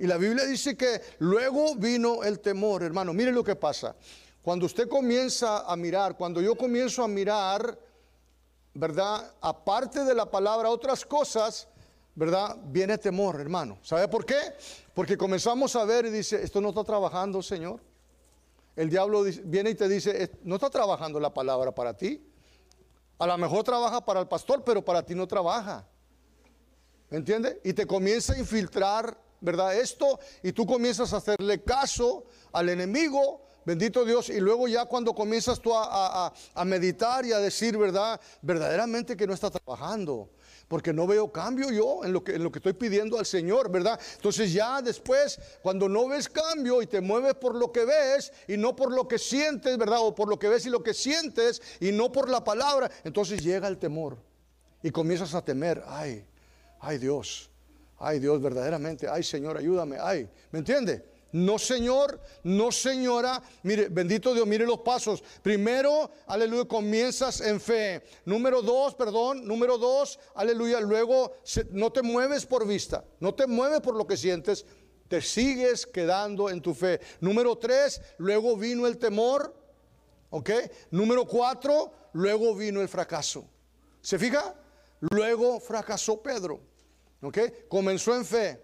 Y 0.00 0.06
la 0.06 0.16
Biblia 0.16 0.46
dice 0.46 0.76
que 0.76 1.00
luego 1.20 1.74
vino 1.74 2.22
el 2.22 2.36
temor, 2.38 2.82
hermano. 2.82 3.12
Mire 3.12 3.32
lo 3.32 3.42
que 3.42 3.54
pasa. 3.54 3.94
Cuando 4.42 4.66
usted 4.66 4.88
comienza 4.88 5.70
a 5.70 5.76
mirar, 5.76 6.16
cuando 6.16 6.40
yo 6.40 6.54
comienzo 6.54 7.04
a 7.04 7.08
mirar, 7.08 7.78
¿verdad? 8.72 9.32
Aparte 9.40 10.04
de 10.04 10.14
la 10.14 10.30
palabra, 10.30 10.70
otras 10.70 11.04
cosas, 11.04 11.68
¿verdad? 12.14 12.56
Viene 12.64 12.96
temor, 12.96 13.40
hermano. 13.40 13.78
¿Sabe 13.82 14.08
por 14.08 14.24
qué? 14.24 14.40
Porque 14.94 15.18
comenzamos 15.18 15.76
a 15.76 15.84
ver 15.84 16.06
y 16.06 16.10
dice, 16.10 16.42
esto 16.42 16.60
no 16.60 16.70
está 16.70 16.84
trabajando, 16.84 17.42
Señor. 17.42 17.80
El 18.76 18.88
diablo 18.88 19.24
viene 19.44 19.70
y 19.70 19.74
te 19.74 19.88
dice, 19.88 20.30
no 20.44 20.54
está 20.54 20.70
trabajando 20.70 21.20
la 21.20 21.34
palabra 21.34 21.72
para 21.72 21.94
ti. 21.94 22.26
A 23.18 23.26
lo 23.26 23.36
mejor 23.36 23.64
trabaja 23.64 24.02
para 24.02 24.20
el 24.20 24.28
pastor, 24.28 24.64
pero 24.64 24.82
para 24.82 25.02
ti 25.04 25.14
no 25.14 25.28
trabaja. 25.28 25.86
¿Me 27.10 27.18
entiende? 27.18 27.60
Y 27.64 27.74
te 27.74 27.86
comienza 27.86 28.32
a 28.32 28.38
infiltrar, 28.38 29.20
¿verdad? 29.40 29.74
Esto, 29.74 30.18
y 30.42 30.52
tú 30.52 30.64
comienzas 30.64 31.12
a 31.12 31.18
hacerle 31.18 31.62
caso 31.62 32.24
al 32.52 32.70
enemigo, 32.70 33.42
bendito 33.64 34.04
Dios, 34.04 34.28
y 34.30 34.40
luego 34.40 34.68
ya 34.68 34.84
cuando 34.84 35.14
comienzas 35.14 35.60
tú 35.60 35.72
a, 35.74 36.32
meditar 36.64 37.24
y 37.24 37.32
a 37.32 37.38
decir, 37.38 37.76
¿verdad? 37.76 38.20
Verdaderamente 38.42 39.16
que 39.16 39.26
no 39.26 39.34
está 39.34 39.50
trabajando 39.50 40.30
porque 40.70 40.92
no 40.92 41.04
veo 41.04 41.32
cambio 41.32 41.72
yo 41.72 42.04
en 42.04 42.12
lo, 42.12 42.22
que, 42.22 42.36
en 42.36 42.44
lo 42.44 42.52
que 42.52 42.60
estoy 42.60 42.74
pidiendo 42.74 43.18
al 43.18 43.26
Señor, 43.26 43.72
¿verdad? 43.72 43.98
Entonces 44.14 44.52
ya 44.52 44.80
después, 44.80 45.40
cuando 45.62 45.88
no 45.88 46.06
ves 46.06 46.28
cambio 46.28 46.80
y 46.80 46.86
te 46.86 47.00
mueves 47.00 47.34
por 47.34 47.56
lo 47.56 47.72
que 47.72 47.84
ves 47.84 48.32
y 48.46 48.56
no 48.56 48.76
por 48.76 48.92
lo 48.92 49.08
que 49.08 49.18
sientes, 49.18 49.76
¿verdad? 49.76 49.98
O 50.00 50.14
por 50.14 50.28
lo 50.28 50.38
que 50.38 50.48
ves 50.48 50.66
y 50.66 50.70
lo 50.70 50.80
que 50.80 50.94
sientes 50.94 51.60
y 51.80 51.90
no 51.90 52.12
por 52.12 52.28
la 52.28 52.44
palabra, 52.44 52.88
entonces 53.02 53.42
llega 53.42 53.66
el 53.66 53.78
temor 53.78 54.16
y 54.80 54.92
comienzas 54.92 55.34
a 55.34 55.44
temer, 55.44 55.82
ay, 55.88 56.24
ay 56.78 56.98
Dios, 56.98 57.50
ay 57.98 58.20
Dios, 58.20 58.40
verdaderamente, 58.40 59.08
ay 59.08 59.24
Señor, 59.24 59.56
ayúdame, 59.58 59.96
ay, 60.00 60.30
¿me 60.52 60.60
entiende? 60.60 61.04
No 61.32 61.58
señor, 61.58 62.20
no 62.42 62.72
señora. 62.72 63.42
Mire, 63.62 63.88
bendito 63.88 64.34
Dios, 64.34 64.46
mire 64.46 64.66
los 64.66 64.80
pasos. 64.80 65.22
Primero, 65.42 66.10
aleluya, 66.26 66.64
comienzas 66.64 67.40
en 67.40 67.60
fe. 67.60 68.02
Número 68.24 68.62
dos, 68.62 68.94
perdón, 68.94 69.46
número 69.46 69.78
dos, 69.78 70.18
aleluya, 70.34 70.80
luego 70.80 71.34
no 71.70 71.92
te 71.92 72.02
mueves 72.02 72.46
por 72.46 72.66
vista, 72.66 73.04
no 73.20 73.34
te 73.34 73.46
mueves 73.46 73.80
por 73.80 73.96
lo 73.96 74.06
que 74.06 74.16
sientes, 74.16 74.66
te 75.08 75.20
sigues 75.20 75.86
quedando 75.86 76.50
en 76.50 76.60
tu 76.60 76.74
fe. 76.74 77.00
Número 77.20 77.56
tres, 77.58 78.00
luego 78.18 78.56
vino 78.56 78.86
el 78.86 78.98
temor, 78.98 79.54
¿ok? 80.30 80.50
Número 80.90 81.26
cuatro, 81.26 81.92
luego 82.12 82.54
vino 82.54 82.80
el 82.80 82.88
fracaso. 82.88 83.44
¿Se 84.00 84.18
fija? 84.18 84.54
Luego 85.00 85.60
fracasó 85.60 86.22
Pedro, 86.22 86.60
¿ok? 87.22 87.38
Comenzó 87.68 88.14
en 88.16 88.24
fe, 88.24 88.60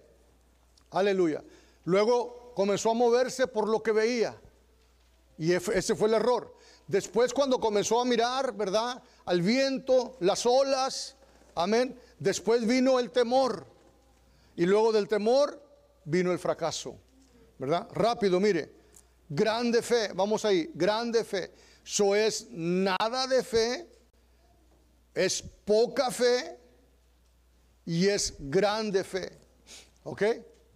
aleluya. 0.90 1.42
Luego 1.84 2.45
comenzó 2.56 2.92
a 2.92 2.94
moverse 2.94 3.46
por 3.46 3.68
lo 3.68 3.82
que 3.82 3.92
veía. 3.92 4.34
Y 5.36 5.52
ese 5.52 5.94
fue 5.94 6.08
el 6.08 6.14
error. 6.14 6.56
Después 6.86 7.34
cuando 7.34 7.60
comenzó 7.60 8.00
a 8.00 8.06
mirar, 8.06 8.56
¿verdad? 8.56 9.02
Al 9.26 9.42
viento, 9.42 10.16
las 10.20 10.46
olas, 10.46 11.16
amén. 11.54 12.00
Después 12.18 12.66
vino 12.66 12.98
el 12.98 13.10
temor. 13.10 13.66
Y 14.56 14.64
luego 14.64 14.90
del 14.90 15.06
temor 15.06 15.62
vino 16.06 16.32
el 16.32 16.38
fracaso. 16.38 16.96
¿Verdad? 17.58 17.88
Rápido, 17.92 18.40
mire. 18.40 18.72
Grande 19.28 19.82
fe, 19.82 20.12
vamos 20.14 20.46
ahí, 20.46 20.70
grande 20.72 21.24
fe. 21.24 21.52
Eso 21.84 22.14
es 22.14 22.46
nada 22.50 23.26
de 23.26 23.42
fe, 23.44 23.86
es 25.12 25.42
poca 25.42 26.10
fe 26.10 26.58
y 27.84 28.08
es 28.08 28.32
grande 28.38 29.04
fe. 29.04 29.30
¿Ok? 30.04 30.22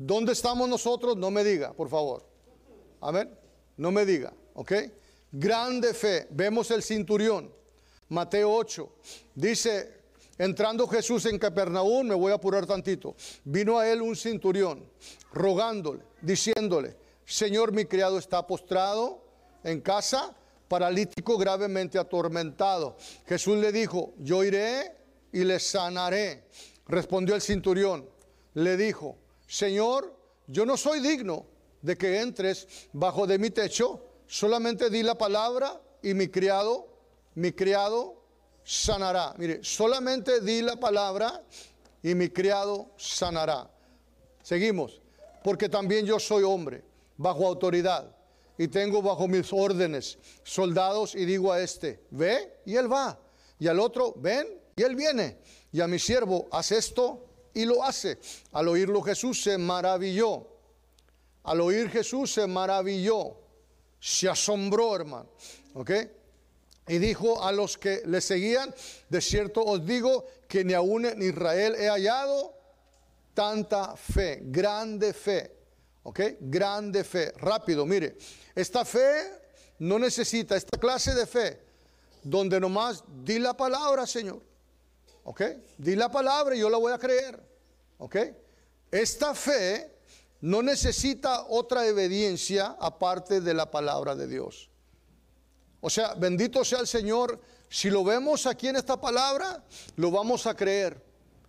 ¿Dónde 0.02 0.32
estamos 0.32 0.66
nosotros? 0.66 1.14
No 1.14 1.30
me 1.30 1.44
diga, 1.44 1.74
por 1.74 1.90
favor. 1.90 2.24
Amén. 3.02 3.36
No 3.76 3.90
me 3.90 4.06
diga, 4.06 4.32
¿ok? 4.54 4.72
Grande 5.30 5.92
fe. 5.92 6.26
Vemos 6.30 6.70
el 6.70 6.82
cinturión. 6.82 7.52
Mateo 8.08 8.50
8. 8.50 8.90
Dice, 9.34 10.00
entrando 10.38 10.88
Jesús 10.88 11.26
en 11.26 11.38
Capernaum, 11.38 12.06
me 12.06 12.14
voy 12.14 12.32
a 12.32 12.36
apurar 12.36 12.64
tantito. 12.64 13.14
Vino 13.44 13.78
a 13.78 13.86
él 13.90 14.00
un 14.00 14.16
cinturión, 14.16 14.88
rogándole, 15.34 16.02
diciéndole, 16.22 16.96
Señor, 17.26 17.70
mi 17.70 17.84
criado 17.84 18.16
está 18.16 18.46
postrado 18.46 19.22
en 19.62 19.82
casa, 19.82 20.34
paralítico 20.66 21.36
gravemente 21.36 21.98
atormentado. 21.98 22.96
Jesús 23.26 23.58
le 23.58 23.70
dijo, 23.70 24.14
yo 24.16 24.44
iré 24.44 24.96
y 25.30 25.44
le 25.44 25.60
sanaré. 25.60 26.44
Respondió 26.86 27.34
el 27.34 27.42
cinturión, 27.42 28.08
le 28.54 28.78
dijo, 28.78 29.18
Señor, 29.50 30.14
yo 30.46 30.64
no 30.64 30.76
soy 30.76 31.00
digno 31.00 31.44
de 31.82 31.98
que 31.98 32.20
entres 32.20 32.68
bajo 32.92 33.26
de 33.26 33.36
mi 33.36 33.50
techo, 33.50 34.00
solamente 34.28 34.88
di 34.90 35.02
la 35.02 35.16
palabra 35.16 35.82
y 36.04 36.14
mi 36.14 36.28
criado, 36.28 36.86
mi 37.34 37.50
criado 37.50 38.22
sanará. 38.62 39.34
Mire, 39.38 39.64
solamente 39.64 40.40
di 40.40 40.62
la 40.62 40.76
palabra 40.76 41.44
y 42.00 42.14
mi 42.14 42.28
criado 42.28 42.92
sanará. 42.96 43.68
Seguimos, 44.40 45.00
porque 45.42 45.68
también 45.68 46.06
yo 46.06 46.20
soy 46.20 46.44
hombre, 46.44 46.84
bajo 47.16 47.44
autoridad, 47.44 48.14
y 48.56 48.68
tengo 48.68 49.02
bajo 49.02 49.26
mis 49.26 49.52
órdenes 49.52 50.16
soldados 50.44 51.16
y 51.16 51.24
digo 51.24 51.50
a 51.50 51.60
este, 51.60 52.04
ve, 52.10 52.60
y 52.64 52.76
él 52.76 52.90
va, 52.90 53.18
y 53.58 53.66
al 53.66 53.80
otro, 53.80 54.14
ven, 54.16 54.46
y 54.76 54.82
él 54.84 54.94
viene, 54.94 55.38
y 55.72 55.80
a 55.80 55.88
mi 55.88 55.98
siervo, 55.98 56.46
haz 56.52 56.70
esto 56.70 57.29
y 57.54 57.64
lo 57.64 57.82
hace. 57.84 58.18
Al 58.52 58.68
oírlo 58.68 59.02
Jesús 59.02 59.42
se 59.42 59.58
maravilló. 59.58 60.46
Al 61.44 61.60
oír 61.60 61.88
Jesús 61.88 62.32
se 62.32 62.46
maravilló. 62.46 63.36
Se 63.98 64.28
asombró, 64.28 64.96
hermano. 64.96 65.28
¿Ok? 65.74 65.90
Y 66.88 66.98
dijo 66.98 67.42
a 67.42 67.52
los 67.52 67.78
que 67.78 68.02
le 68.06 68.20
seguían, 68.20 68.74
de 69.08 69.20
cierto 69.20 69.62
os 69.62 69.84
digo 69.86 70.26
que 70.48 70.64
ni 70.64 70.72
aún 70.74 71.06
en 71.06 71.22
Israel 71.22 71.76
he 71.78 71.88
hallado 71.88 72.54
tanta 73.34 73.96
fe, 73.96 74.40
grande 74.42 75.12
fe. 75.12 75.56
¿Ok? 76.02 76.20
Grande 76.40 77.04
fe. 77.04 77.32
Rápido, 77.36 77.86
mire. 77.86 78.16
Esta 78.54 78.84
fe 78.84 79.40
no 79.78 79.98
necesita, 79.98 80.56
esta 80.56 80.78
clase 80.78 81.14
de 81.14 81.26
fe, 81.26 81.60
donde 82.22 82.58
nomás 82.58 83.04
di 83.24 83.38
la 83.38 83.54
palabra, 83.54 84.06
Señor. 84.06 84.49
¿Ok? 85.24 85.42
Di 85.78 85.96
la 85.96 86.10
palabra 86.10 86.56
y 86.56 86.60
yo 86.60 86.70
la 86.70 86.78
voy 86.78 86.92
a 86.92 86.98
creer. 86.98 87.40
¿Ok? 87.98 88.16
Esta 88.90 89.34
fe 89.34 89.92
no 90.40 90.62
necesita 90.62 91.46
otra 91.48 91.82
obediencia 91.82 92.76
aparte 92.80 93.40
de 93.40 93.54
la 93.54 93.70
palabra 93.70 94.14
de 94.16 94.26
Dios. 94.26 94.70
O 95.80 95.90
sea, 95.90 96.14
bendito 96.14 96.64
sea 96.64 96.80
el 96.80 96.86
Señor. 96.86 97.40
Si 97.68 97.90
lo 97.90 98.02
vemos 98.04 98.46
aquí 98.46 98.68
en 98.68 98.76
esta 98.76 99.00
palabra, 99.00 99.62
lo 99.96 100.10
vamos 100.10 100.46
a 100.46 100.54
creer 100.54 101.02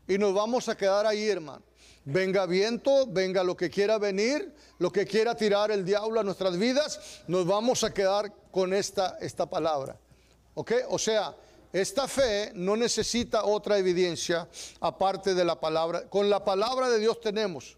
y 0.07 0.17
nos 0.17 0.33
vamos 0.33 0.69
a 0.69 0.75
quedar 0.75 1.05
ahí, 1.05 1.27
hermano. 1.29 1.63
Venga 2.03 2.45
viento, 2.45 3.05
venga 3.07 3.43
lo 3.43 3.55
que 3.55 3.69
quiera 3.69 3.97
venir, 3.97 4.53
lo 4.79 4.91
que 4.91 5.05
quiera 5.05 5.35
tirar 5.35 5.71
el 5.71 5.85
diablo 5.85 6.19
a 6.19 6.23
nuestras 6.23 6.57
vidas, 6.57 7.23
nos 7.27 7.45
vamos 7.45 7.83
a 7.83 7.93
quedar 7.93 8.33
con 8.51 8.73
esta, 8.73 9.17
esta 9.21 9.45
palabra. 9.45 9.99
¿Ok? 10.55 10.71
O 10.89 10.97
sea, 10.97 11.35
esta 11.73 12.07
fe 12.07 12.51
no 12.53 12.75
necesita 12.75 13.45
otra 13.45 13.77
evidencia 13.77 14.47
aparte 14.81 15.33
de 15.33 15.45
la 15.45 15.59
palabra. 15.59 16.09
Con 16.09 16.29
la 16.29 16.43
palabra 16.43 16.89
de 16.89 16.99
Dios 16.99 17.21
tenemos. 17.21 17.77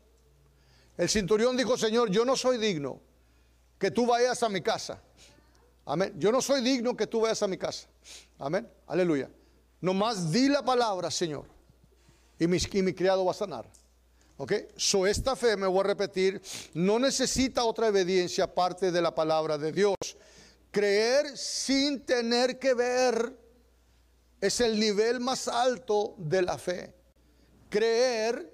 El 0.97 1.10
centurión 1.10 1.56
dijo, 1.56 1.77
Señor, 1.77 2.10
yo 2.10 2.25
no 2.25 2.36
soy 2.36 2.58
digno 2.58 2.99
que 3.77 3.91
tú 3.91 4.06
vayas 4.06 4.41
a 4.41 4.49
mi 4.49 4.62
casa. 4.62 5.01
Amén. 5.86 6.13
Yo 6.17 6.32
no 6.32 6.41
soy 6.41 6.62
digno 6.62 6.95
que 6.95 7.08
tú 7.08 7.21
vayas 7.21 7.43
a 7.43 7.47
mi 7.47 7.58
casa. 7.58 7.88
Amén. 8.39 8.67
Aleluya. 8.88 9.29
Nomás 9.82 10.32
di 10.32 10.47
la 10.47 10.63
palabra, 10.63 11.12
Señor. 11.12 11.45
Y 12.39 12.47
mi, 12.47 12.58
y 12.71 12.82
mi 12.82 12.93
criado 12.93 13.25
va 13.25 13.32
a 13.32 13.36
sanar. 13.36 13.69
¿Ok? 14.38 14.53
So 14.75 15.06
esta 15.06 15.36
fe, 15.36 15.56
me 15.56 15.67
voy 15.67 15.82
a 15.82 15.84
repetir, 15.84 16.41
no 16.73 16.97
necesita 16.97 17.63
otra 17.63 17.88
evidencia 17.88 18.45
aparte 18.45 18.91
de 18.91 19.01
la 19.01 19.13
palabra 19.13 19.58
de 19.58 19.71
Dios. 19.71 19.95
Creer 20.71 21.38
sin 21.38 22.03
tener 22.06 22.58
que 22.58 22.73
ver 22.73 23.42
es 24.43 24.60
el 24.60 24.77
nivel 24.77 25.21
más 25.21 25.47
alto 25.47 26.15
de 26.17 26.41
la 26.41 26.58
fe. 26.58 26.93
Creer 27.69 28.53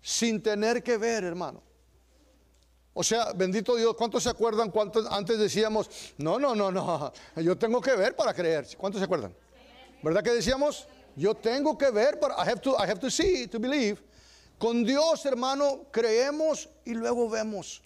sin 0.00 0.42
tener 0.42 0.82
que 0.82 0.96
ver, 0.96 1.24
hermano. 1.24 1.62
O 2.94 3.04
sea, 3.04 3.34
bendito 3.34 3.76
Dios, 3.76 3.94
¿cuántos 3.96 4.22
se 4.22 4.30
acuerdan 4.30 4.70
cuántos 4.70 5.06
antes 5.10 5.38
decíamos, 5.38 5.90
no, 6.16 6.38
no, 6.38 6.54
no, 6.54 6.72
no, 6.72 7.12
yo 7.36 7.56
tengo 7.58 7.82
que 7.82 7.94
ver 7.96 8.16
para 8.16 8.32
creer? 8.32 8.66
¿Cuántos 8.78 8.98
se 8.98 9.04
acuerdan? 9.04 9.36
¿Verdad 10.02 10.24
que 10.24 10.30
decíamos? 10.30 10.88
Yo 11.14 11.34
tengo 11.34 11.76
que 11.76 11.90
ver 11.90 12.18
para 12.18 12.36
I 12.36 12.48
have 12.48 12.60
to 12.62 12.70
I 12.78 12.88
have 12.88 12.98
to 13.00 13.10
see 13.10 13.46
to 13.48 13.60
believe. 13.60 13.98
Con 14.56 14.84
Dios, 14.84 15.26
hermano, 15.26 15.82
creemos 15.90 16.66
y 16.86 16.94
luego 16.94 17.28
vemos. 17.28 17.82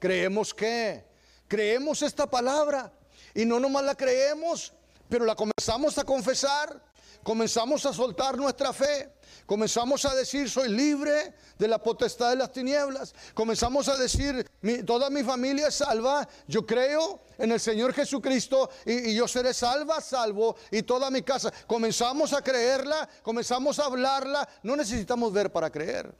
Creemos 0.00 0.52
que 0.52 1.04
creemos 1.46 2.02
esta 2.02 2.28
palabra 2.28 2.92
y 3.36 3.44
no 3.44 3.60
nomás 3.60 3.84
la 3.84 3.94
creemos, 3.94 4.72
pero 5.08 5.24
la 5.24 5.34
comenzamos 5.34 5.96
a 5.98 6.04
confesar, 6.04 6.82
comenzamos 7.22 7.84
a 7.86 7.92
soltar 7.92 8.36
nuestra 8.36 8.72
fe, 8.72 9.12
comenzamos 9.46 10.04
a 10.04 10.14
decir, 10.14 10.48
soy 10.48 10.68
libre 10.68 11.34
de 11.58 11.68
la 11.68 11.82
potestad 11.82 12.30
de 12.30 12.36
las 12.36 12.52
tinieblas, 12.52 13.14
comenzamos 13.34 13.88
a 13.88 13.96
decir, 13.96 14.48
toda 14.84 15.10
mi 15.10 15.22
familia 15.22 15.68
es 15.68 15.76
salva, 15.76 16.28
yo 16.46 16.64
creo 16.64 17.20
en 17.38 17.52
el 17.52 17.60
Señor 17.60 17.92
Jesucristo 17.92 18.70
y, 18.84 19.14
yo 19.14 19.26
seré 19.28 19.52
salva, 19.54 20.00
salvo, 20.00 20.56
y 20.70 20.82
toda 20.82 21.10
mi 21.10 21.22
casa. 21.22 21.52
Comenzamos 21.66 22.32
a 22.32 22.42
creerla, 22.42 23.08
comenzamos 23.22 23.78
a 23.78 23.86
hablarla, 23.86 24.48
no 24.62 24.76
necesitamos 24.76 25.32
ver 25.32 25.50
para 25.50 25.70
creer. 25.70 26.14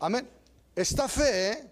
Amén. 0.00 0.28
Esta 0.74 1.08
fe, 1.08 1.70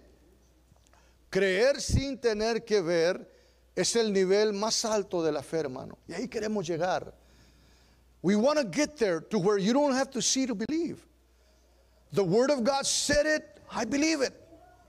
creer 1.30 1.80
sin 1.80 2.20
tener 2.20 2.64
que 2.64 2.80
ver, 2.80 3.39
es 3.80 3.96
el 3.96 4.12
nivel 4.12 4.52
más 4.52 4.84
alto 4.84 5.22
de 5.22 5.32
la 5.32 5.42
fe, 5.42 5.58
hermano. 5.58 5.98
Y 6.08 6.14
ahí 6.14 6.28
queremos 6.28 6.66
llegar. 6.66 7.12
We 8.22 8.36
want 8.36 8.58
to 8.58 8.64
get 8.64 8.96
there 8.96 9.20
to 9.20 9.38
where 9.38 9.58
you 9.58 9.72
don't 9.72 9.94
have 9.94 10.10
to 10.10 10.20
see 10.20 10.46
to 10.46 10.54
believe. 10.54 10.98
The 12.12 12.24
Word 12.24 12.50
of 12.50 12.64
God 12.64 12.86
said 12.86 13.26
it, 13.26 13.60
I 13.70 13.84
believe 13.84 14.20
it. 14.20 14.34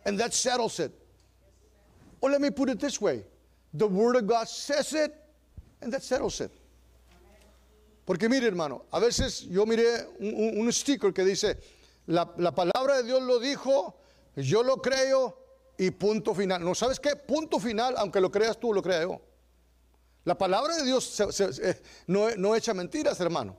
And 0.06 0.19
that 0.19 0.34
settles 0.34 0.80
it. 0.80 0.91
Or 2.19 2.30
let 2.30 2.41
me 2.41 2.49
put 2.49 2.69
it 2.69 2.80
this 2.80 2.99
way 2.99 3.23
the 3.73 3.88
Word 3.88 4.17
of 4.17 4.27
God 4.27 4.47
says 4.49 4.93
it, 4.93 5.15
and 5.82 5.93
that 5.93 6.04
settles 6.04 6.41
it. 6.41 6.51
Porque 8.06 8.23
mire, 8.30 8.47
hermano, 8.47 8.84
a 8.91 8.99
veces 8.99 9.45
yo 9.49 9.65
miré 9.65 10.06
un, 10.19 10.60
un 10.60 10.71
sticker 10.71 11.12
que 11.12 11.23
dice: 11.23 11.56
la, 12.08 12.25
la 12.38 12.51
palabra 12.51 12.97
de 12.97 13.04
Dios 13.04 13.21
lo 13.21 13.39
dijo, 13.39 13.93
yo 14.36 14.62
lo 14.62 14.77
creo 14.77 15.36
y 15.82 15.89
punto 15.89 16.36
final. 16.36 16.63
No, 16.63 16.76
¿sabes 16.76 17.00
qué? 17.00 17.15
Punto 17.15 17.60
final, 17.60 17.96
aunque 17.98 18.22
lo 18.22 18.30
creas 18.30 18.60
tú, 18.60 18.72
lo 18.72 18.84
crea 18.84 19.02
yo. 19.02 19.20
La 20.26 20.38
palabra 20.38 20.76
de 20.78 20.84
Dios 20.84 21.20
no, 22.06 22.30
no 22.36 22.56
echa 22.56 22.74
mentiras, 22.76 23.20
hermano. 23.20 23.56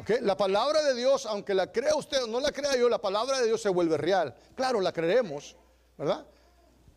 ¿Ok? 0.00 0.10
La 0.22 0.36
palabra 0.36 0.82
de 0.82 0.94
Dios, 0.94 1.26
aunque 1.26 1.52
la 1.52 1.70
crea 1.70 1.94
usted 1.96 2.22
o 2.22 2.26
no 2.26 2.40
la 2.40 2.50
crea 2.50 2.74
yo, 2.76 2.88
la 2.88 2.98
palabra 2.98 3.40
de 3.40 3.46
Dios 3.46 3.60
se 3.60 3.68
vuelve 3.68 3.98
real. 3.98 4.34
Claro, 4.56 4.80
la 4.80 4.90
creeremos, 4.90 5.54
¿verdad? 5.98 6.24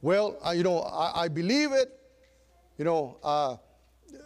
Well, 0.02 0.38
I- 0.42 0.54
you 0.56 0.64
know, 0.64 0.80
I, 0.82 1.26
I 1.26 1.28
believe 1.28 1.74
it. 1.74 1.90
You 2.78 2.86
know, 2.86 3.18
uh, 3.24 3.58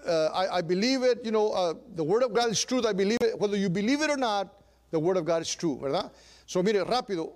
uh, 0.06 0.30
I, 0.34 0.60
I 0.60 0.62
believe 0.62 1.04
it. 1.04 1.26
You 1.26 1.32
know, 1.32 1.52
uh, 1.52 1.74
the 1.96 2.04
word 2.04 2.22
of 2.24 2.32
God 2.32 2.52
is 2.52 2.64
truth. 2.64 2.86
I 2.86 2.94
believe 2.94 3.18
it. 3.22 3.40
Whether 3.40 3.58
you 3.58 3.70
believe 3.70 4.02
it 4.04 4.10
or 4.12 4.18
not, 4.18 4.48
the 4.92 5.00
word 5.00 5.18
of 5.18 5.26
God 5.26 5.42
is 5.42 5.56
true, 5.56 5.80
¿verdad? 5.82 6.12
So, 6.46 6.62
mire, 6.62 6.84
rápido. 6.86 7.32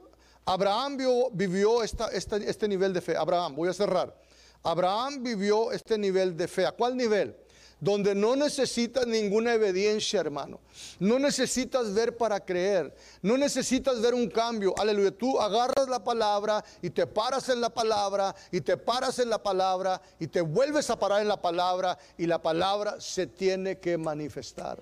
Abraham 0.45 0.97
vivió 1.34 1.81
este 1.81 2.67
nivel 2.67 2.93
de 2.93 3.01
fe. 3.01 3.17
Abraham, 3.17 3.55
voy 3.55 3.69
a 3.69 3.73
cerrar. 3.73 4.15
Abraham 4.62 5.23
vivió 5.23 5.71
este 5.71 5.97
nivel 5.97 6.38
de 6.38 6.47
fe. 6.47 6.65
¿A 6.65 6.71
cuál 6.71 6.95
nivel? 6.95 7.36
Donde 7.79 8.15
no 8.15 8.36
necesitas 8.36 9.05
ninguna 9.05 9.53
evidencia, 9.53 10.19
hermano. 10.19 10.60
No 10.99 11.19
necesitas 11.19 11.93
ver 11.93 12.15
para 12.15 12.39
creer. 12.39 12.95
No 13.21 13.38
necesitas 13.38 13.99
ver 14.01 14.13
un 14.13 14.29
cambio. 14.29 14.73
Aleluya. 14.77 15.12
Tú 15.12 15.39
agarras 15.39 15.88
la 15.89 16.03
palabra 16.03 16.63
y 16.81 16.89
te 16.89 17.05
paras 17.05 17.49
en 17.49 17.60
la 17.60 17.69
palabra 17.69 18.36
y 18.51 18.62
te 18.62 18.77
paras 18.77 19.19
en 19.19 19.29
la 19.29 19.41
palabra 19.41 20.01
y 20.19 20.27
te 20.27 20.41
vuelves 20.41 20.89
a 20.89 20.97
parar 20.97 21.21
en 21.21 21.27
la 21.27 21.41
palabra 21.41 21.97
y 22.17 22.27
la 22.27 22.41
palabra 22.41 22.99
se 22.99 23.27
tiene 23.27 23.79
que 23.79 23.97
manifestar. 23.97 24.81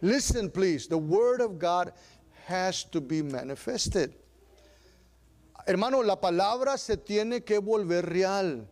Listen, 0.00 0.50
please. 0.50 0.88
The 0.88 0.98
word 0.98 1.40
of 1.40 1.58
God 1.58 1.92
has 2.46 2.84
to 2.90 3.00
be 3.00 3.22
manifested. 3.22 4.23
Hermano, 5.66 6.02
la 6.02 6.20
palabra 6.20 6.76
se 6.76 6.96
tiene 6.96 7.42
que 7.42 7.58
volver 7.58 8.06
real. 8.06 8.68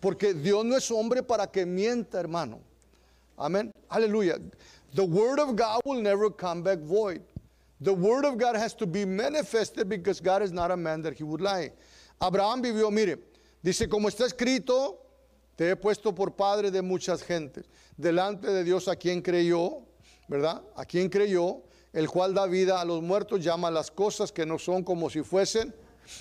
Porque 0.00 0.34
Dios 0.34 0.64
no 0.64 0.76
es 0.76 0.90
hombre 0.90 1.22
para 1.22 1.46
que 1.46 1.66
mienta, 1.66 2.20
hermano. 2.20 2.60
Amén. 3.36 3.72
Aleluya. 3.88 4.38
The 4.94 5.04
word 5.04 5.38
of 5.38 5.56
God 5.56 5.80
will 5.84 6.02
never 6.02 6.30
come 6.30 6.62
back 6.62 6.78
void. 6.80 7.22
The 7.80 7.92
word 7.92 8.24
of 8.24 8.38
God 8.38 8.56
has 8.56 8.74
to 8.74 8.86
be 8.86 9.04
manifested 9.04 9.88
because 9.88 10.20
God 10.20 10.42
is 10.42 10.52
not 10.52 10.70
a 10.70 10.76
man 10.76 11.02
that 11.02 11.14
he 11.14 11.22
would 11.22 11.40
lie. 11.40 11.70
Abraham 12.20 12.62
vivió, 12.62 12.90
mire, 12.90 13.18
dice, 13.62 13.88
como 13.88 14.08
está 14.08 14.26
escrito, 14.26 14.98
te 15.56 15.70
he 15.70 15.76
puesto 15.76 16.12
por 16.12 16.30
padre 16.30 16.70
de 16.70 16.82
muchas 16.82 17.22
gentes. 17.22 17.66
Delante 17.96 18.48
de 18.48 18.64
Dios 18.64 18.88
a 18.88 18.96
quien 18.96 19.22
creyó, 19.22 19.82
¿verdad? 20.26 20.62
A 20.74 20.84
quien 20.84 21.08
creyó, 21.08 21.62
el 21.92 22.08
cual 22.08 22.34
da 22.34 22.46
vida 22.46 22.80
a 22.80 22.84
los 22.84 23.02
muertos, 23.02 23.44
llama 23.44 23.70
las 23.70 23.90
cosas 23.90 24.32
que 24.32 24.44
no 24.44 24.58
son 24.58 24.82
como 24.82 25.08
si 25.10 25.22
fuesen. 25.22 25.72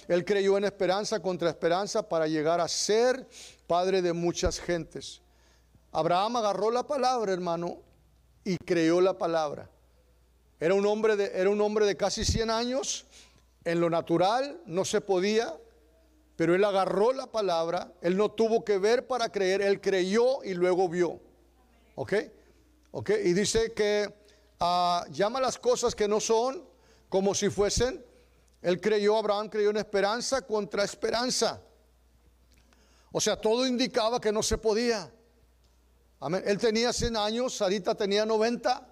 Él 0.07 0.25
creyó 0.25 0.57
en 0.57 0.65
esperanza 0.65 1.19
contra 1.21 1.49
esperanza 1.49 2.07
para 2.07 2.27
llegar 2.27 2.59
a 2.61 2.67
ser 2.67 3.27
padre 3.67 4.01
de 4.01 4.13
muchas 4.13 4.59
gentes. 4.59 5.21
Abraham 5.91 6.37
agarró 6.37 6.71
la 6.71 6.83
palabra, 6.83 7.33
hermano, 7.33 7.79
y 8.43 8.57
creyó 8.57 9.01
la 9.01 9.17
palabra. 9.17 9.69
Era 10.59 10.73
un 10.73 10.85
hombre 10.85 11.15
de, 11.15 11.31
era 11.33 11.49
un 11.49 11.61
hombre 11.61 11.85
de 11.85 11.95
casi 11.95 12.25
100 12.25 12.49
años. 12.49 13.05
En 13.63 13.81
lo 13.81 13.89
natural 13.89 14.61
no 14.65 14.85
se 14.85 15.01
podía, 15.01 15.55
pero 16.35 16.55
él 16.55 16.63
agarró 16.63 17.13
la 17.13 17.27
palabra. 17.27 17.91
Él 18.01 18.15
no 18.15 18.31
tuvo 18.31 18.63
que 18.63 18.77
ver 18.77 19.07
para 19.07 19.29
creer, 19.29 19.61
él 19.61 19.81
creyó 19.81 20.43
y 20.43 20.53
luego 20.53 20.87
vio. 20.87 21.19
¿Ok? 21.95 22.13
¿Ok? 22.91 23.11
Y 23.23 23.33
dice 23.33 23.73
que 23.73 24.13
ah, 24.59 25.05
llama 25.11 25.41
las 25.41 25.57
cosas 25.57 25.95
que 25.95 26.07
no 26.07 26.19
son 26.19 26.63
como 27.09 27.35
si 27.35 27.49
fuesen. 27.49 28.03
Él 28.67 28.81
creyó, 28.81 29.15
Abraham 29.15 29.47
creyó 29.47 29.69
en 29.69 29.77
esperanza 29.77 30.41
contra 30.41 30.83
esperanza. 30.83 31.61
O 33.13 33.21
sea, 33.21 33.39
todo 33.39 33.65
indicaba 33.65 34.19
que 34.19 34.29
no 34.29 34.43
se 34.43 34.57
podía. 34.57 35.09
Amén. 36.19 36.43
Él 36.45 36.57
tenía 36.57 36.91
100 36.91 37.15
años, 37.15 37.55
Sarita 37.55 37.95
tenía 37.95 38.25
90. 38.25 38.85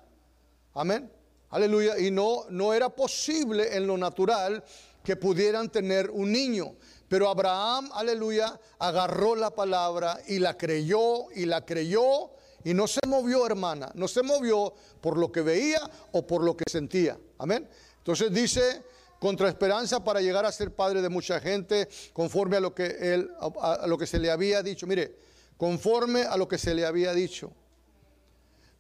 Amén. 0.75 1.11
Aleluya. 1.49 1.99
Y 1.99 2.09
no, 2.09 2.45
no 2.51 2.73
era 2.73 2.87
posible 2.87 3.75
en 3.75 3.85
lo 3.85 3.97
natural 3.97 4.63
que 5.03 5.17
pudieran 5.17 5.69
tener 5.69 6.09
un 6.09 6.31
niño. 6.31 6.77
Pero 7.09 7.27
Abraham, 7.27 7.89
aleluya, 7.95 8.57
agarró 8.79 9.35
la 9.35 9.51
palabra 9.51 10.21
y 10.25 10.39
la 10.39 10.57
creyó 10.57 11.29
y 11.31 11.45
la 11.47 11.65
creyó 11.65 12.31
y 12.63 12.73
no 12.73 12.87
se 12.87 13.01
movió, 13.05 13.45
hermana. 13.45 13.91
No 13.93 14.07
se 14.07 14.23
movió 14.23 14.73
por 15.01 15.17
lo 15.17 15.33
que 15.33 15.41
veía 15.41 15.81
o 16.13 16.25
por 16.25 16.45
lo 16.45 16.55
que 16.55 16.63
sentía. 16.71 17.19
Amén. 17.39 17.67
Entonces 17.97 18.31
dice, 18.31 18.85
contra 19.25 19.49
esperanza 19.49 20.03
para 20.03 20.21
llegar 20.21 20.45
a 20.45 20.51
ser 20.51 20.75
padre 20.75 21.01
de 21.01 21.09
mucha 21.09 21.39
gente, 21.39 21.89
conforme 22.13 22.57
a 22.57 22.59
lo 22.59 22.75
que 22.75 22.85
él, 22.85 23.31
a, 23.59 23.87
lo 23.87 23.97
que 23.97 24.05
se 24.05 24.19
le 24.19 24.29
había 24.29 24.61
dicho. 24.61 24.85
Mire, 24.85 25.17
conforme 25.57 26.21
a 26.21 26.37
lo 26.37 26.47
que 26.47 26.59
se 26.59 26.75
le 26.75 26.85
había 26.85 27.11
dicho. 27.11 27.51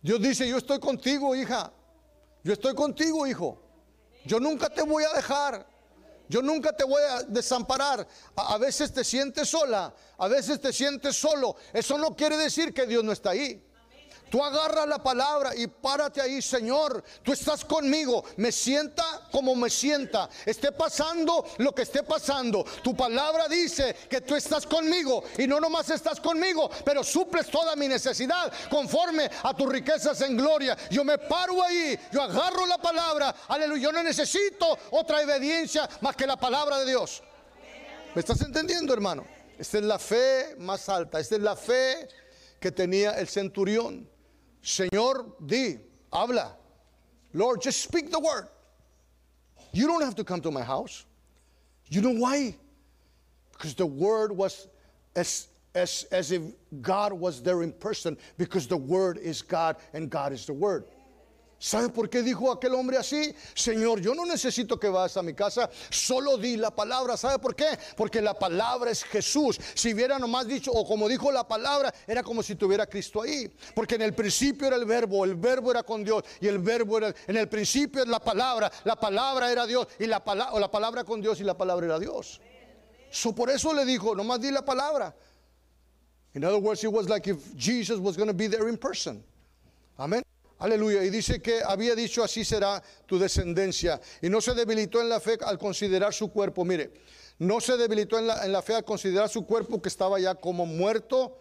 Dios 0.03 0.21
dice, 0.21 0.47
yo 0.47 0.59
estoy 0.59 0.79
contigo, 0.79 1.35
hija. 1.35 1.73
Yo 2.43 2.53
estoy 2.53 2.75
contigo, 2.75 3.25
hijo. 3.25 3.59
Yo 4.23 4.39
nunca 4.39 4.69
te 4.69 4.83
voy 4.83 5.03
a 5.03 5.13
dejar. 5.13 5.65
Yo 6.29 6.43
nunca 6.43 6.71
te 6.73 6.83
voy 6.83 7.01
a 7.01 7.23
desamparar. 7.23 8.07
A, 8.35 8.53
a 8.53 8.57
veces 8.59 8.93
te 8.93 9.03
sientes 9.03 9.49
sola, 9.49 9.95
a 10.15 10.27
veces 10.27 10.61
te 10.61 10.71
sientes 10.71 11.15
solo. 11.15 11.55
Eso 11.73 11.97
no 11.97 12.15
quiere 12.15 12.37
decir 12.37 12.71
que 12.71 12.85
Dios 12.85 13.03
no 13.03 13.13
está 13.13 13.31
ahí. 13.31 13.65
Tú 14.29 14.43
agarras 14.43 14.87
la 14.87 15.01
palabra 15.01 15.55
y 15.55 15.65
párate 15.65 16.21
ahí, 16.21 16.39
Señor. 16.39 17.03
Tú 17.23 17.33
estás 17.33 17.65
conmigo. 17.65 18.23
Me 18.37 18.51
sienta 18.51 19.14
como 19.35 19.53
me 19.53 19.69
sienta. 19.69 20.29
Esté 20.45 20.71
pasando 20.71 21.45
lo 21.57 21.75
que 21.75 21.81
esté 21.81 22.03
pasando. 22.03 22.63
Tu 22.81 22.95
palabra 22.95 23.49
dice 23.49 23.93
que 24.09 24.21
tú 24.21 24.33
estás 24.33 24.65
conmigo. 24.65 25.25
Y 25.37 25.45
no 25.45 25.59
nomás 25.59 25.89
estás 25.89 26.21
conmigo, 26.21 26.69
pero 26.85 27.03
suples 27.03 27.47
toda 27.47 27.75
mi 27.75 27.89
necesidad 27.89 28.49
conforme 28.69 29.29
a 29.43 29.53
tus 29.53 29.69
riquezas 29.69 30.21
en 30.21 30.37
gloria. 30.37 30.77
Yo 30.89 31.03
me 31.03 31.17
paro 31.17 31.61
ahí. 31.61 31.99
Yo 32.13 32.21
agarro 32.21 32.65
la 32.65 32.77
palabra. 32.77 33.35
Aleluya. 33.49 33.83
Yo 33.83 33.91
no 33.91 34.03
necesito 34.03 34.79
otra 34.91 35.19
obediencia 35.19 35.89
más 35.99 36.15
que 36.15 36.25
la 36.25 36.37
palabra 36.37 36.79
de 36.79 36.85
Dios. 36.85 37.21
¿Me 38.13 38.21
estás 38.21 38.39
entendiendo, 38.39 38.93
hermano? 38.93 39.27
Esta 39.59 39.79
es 39.79 39.83
la 39.83 39.99
fe 39.99 40.55
más 40.59 40.87
alta. 40.87 41.19
Esta 41.19 41.35
es 41.35 41.41
la 41.41 41.57
fe 41.57 42.07
que 42.61 42.71
tenía 42.71 43.11
el 43.19 43.27
centurión. 43.27 44.09
Señor, 44.61 45.35
di, 45.41 45.77
habla. 46.09 46.57
Lord, 47.33 47.61
just 47.61 47.81
speak 47.81 48.09
the 48.09 48.19
word. 48.19 48.47
You 49.75 49.87
don't 49.87 50.01
have 50.03 50.15
to 50.15 50.23
come 50.23 50.39
to 50.41 50.51
my 50.51 50.61
house. 50.61 51.03
You 51.89 52.01
know 52.01 52.11
why? 52.11 52.55
Because 53.51 53.75
the 53.75 53.85
word 53.85 54.31
was 54.31 54.69
as, 55.17 55.49
as, 55.73 56.05
as 56.13 56.31
if 56.31 56.41
God 56.81 57.11
was 57.11 57.43
there 57.43 57.61
in 57.61 57.73
person, 57.73 58.17
because 58.37 58.67
the 58.67 58.77
word 58.77 59.17
is 59.17 59.41
God 59.41 59.75
and 59.91 60.09
God 60.09 60.31
is 60.31 60.45
the 60.45 60.53
word. 60.53 60.85
¿Sabe 61.65 61.89
por 61.89 62.11
qué 62.11 62.21
dijo 62.21 62.51
aquel 62.51 62.75
hombre 62.75 62.95
así? 62.95 63.33
Señor, 63.55 63.99
yo 63.99 64.13
no 64.13 64.23
necesito 64.23 64.79
que 64.79 64.87
vas 64.87 65.17
a 65.17 65.23
mi 65.23 65.33
casa, 65.33 65.67
solo 65.89 66.37
di 66.37 66.57
la 66.57 66.69
palabra. 66.69 67.17
¿Sabe 67.17 67.39
por 67.39 67.55
qué? 67.55 67.65
Porque 67.97 68.21
la 68.21 68.35
palabra 68.35 68.91
es 68.91 69.03
Jesús. 69.03 69.59
Si 69.73 69.91
hubiera 69.91 70.19
nomás 70.19 70.47
dicho, 70.47 70.71
o 70.71 70.85
como 70.85 71.07
dijo 71.09 71.31
la 71.31 71.47
palabra, 71.47 71.91
era 72.05 72.21
como 72.21 72.43
si 72.43 72.53
tuviera 72.53 72.85
Cristo 72.85 73.23
ahí. 73.23 73.51
Porque 73.73 73.95
en 73.95 74.03
el 74.03 74.13
principio 74.13 74.67
era 74.67 74.75
el 74.75 74.85
verbo, 74.85 75.25
el 75.25 75.33
verbo 75.33 75.71
era 75.71 75.81
con 75.81 76.03
Dios 76.03 76.23
y 76.39 76.47
el 76.47 76.59
verbo 76.59 76.99
era, 76.99 77.15
en 77.25 77.35
el 77.35 77.49
principio 77.49 78.03
es 78.03 78.07
la 78.07 78.19
palabra, 78.19 78.71
la 78.83 78.95
palabra 78.95 79.51
era 79.51 79.65
Dios 79.65 79.87
y 79.97 80.05
la, 80.05 80.23
pala- 80.23 80.53
o 80.53 80.59
la 80.59 80.69
palabra 80.69 81.03
con 81.03 81.19
Dios 81.19 81.39
y 81.39 81.43
la 81.43 81.57
palabra 81.57 81.87
era 81.87 81.97
Dios. 81.97 82.39
So, 83.09 83.33
por 83.33 83.49
eso 83.49 83.73
le 83.73 83.85
dijo, 83.85 84.13
nomás 84.13 84.39
di 84.39 84.51
la 84.51 84.63
palabra. 84.63 85.15
In 86.35 86.43
other 86.43 86.59
words, 86.59 86.83
it 86.83 86.91
was 86.91 87.09
like 87.09 87.27
if 87.27 87.55
Jesus 87.55 87.97
was 87.97 88.15
going 88.15 88.27
to 88.27 88.35
be 88.35 88.45
there 88.45 88.69
in 88.69 88.77
person. 88.77 89.23
Amén. 89.97 90.21
Aleluya. 90.59 91.03
Y 91.03 91.09
dice 91.09 91.41
que 91.41 91.61
había 91.63 91.95
dicho 91.95 92.23
así 92.23 92.45
será 92.45 92.81
tu 93.05 93.19
descendencia. 93.19 93.99
Y 94.21 94.29
no 94.29 94.41
se 94.41 94.53
debilitó 94.53 95.01
en 95.01 95.09
la 95.09 95.19
fe 95.19 95.37
al 95.41 95.57
considerar 95.57 96.13
su 96.13 96.31
cuerpo. 96.31 96.63
Mire, 96.63 96.91
no 97.39 97.59
se 97.59 97.75
debilitó 97.75 98.17
en 98.17 98.27
la, 98.27 98.45
en 98.45 98.51
la 98.51 98.61
fe 98.61 98.75
al 98.75 98.85
considerar 98.85 99.29
su 99.29 99.45
cuerpo 99.45 99.81
que 99.81 99.89
estaba 99.89 100.19
ya 100.19 100.35
como 100.35 100.65
muerto, 100.65 101.37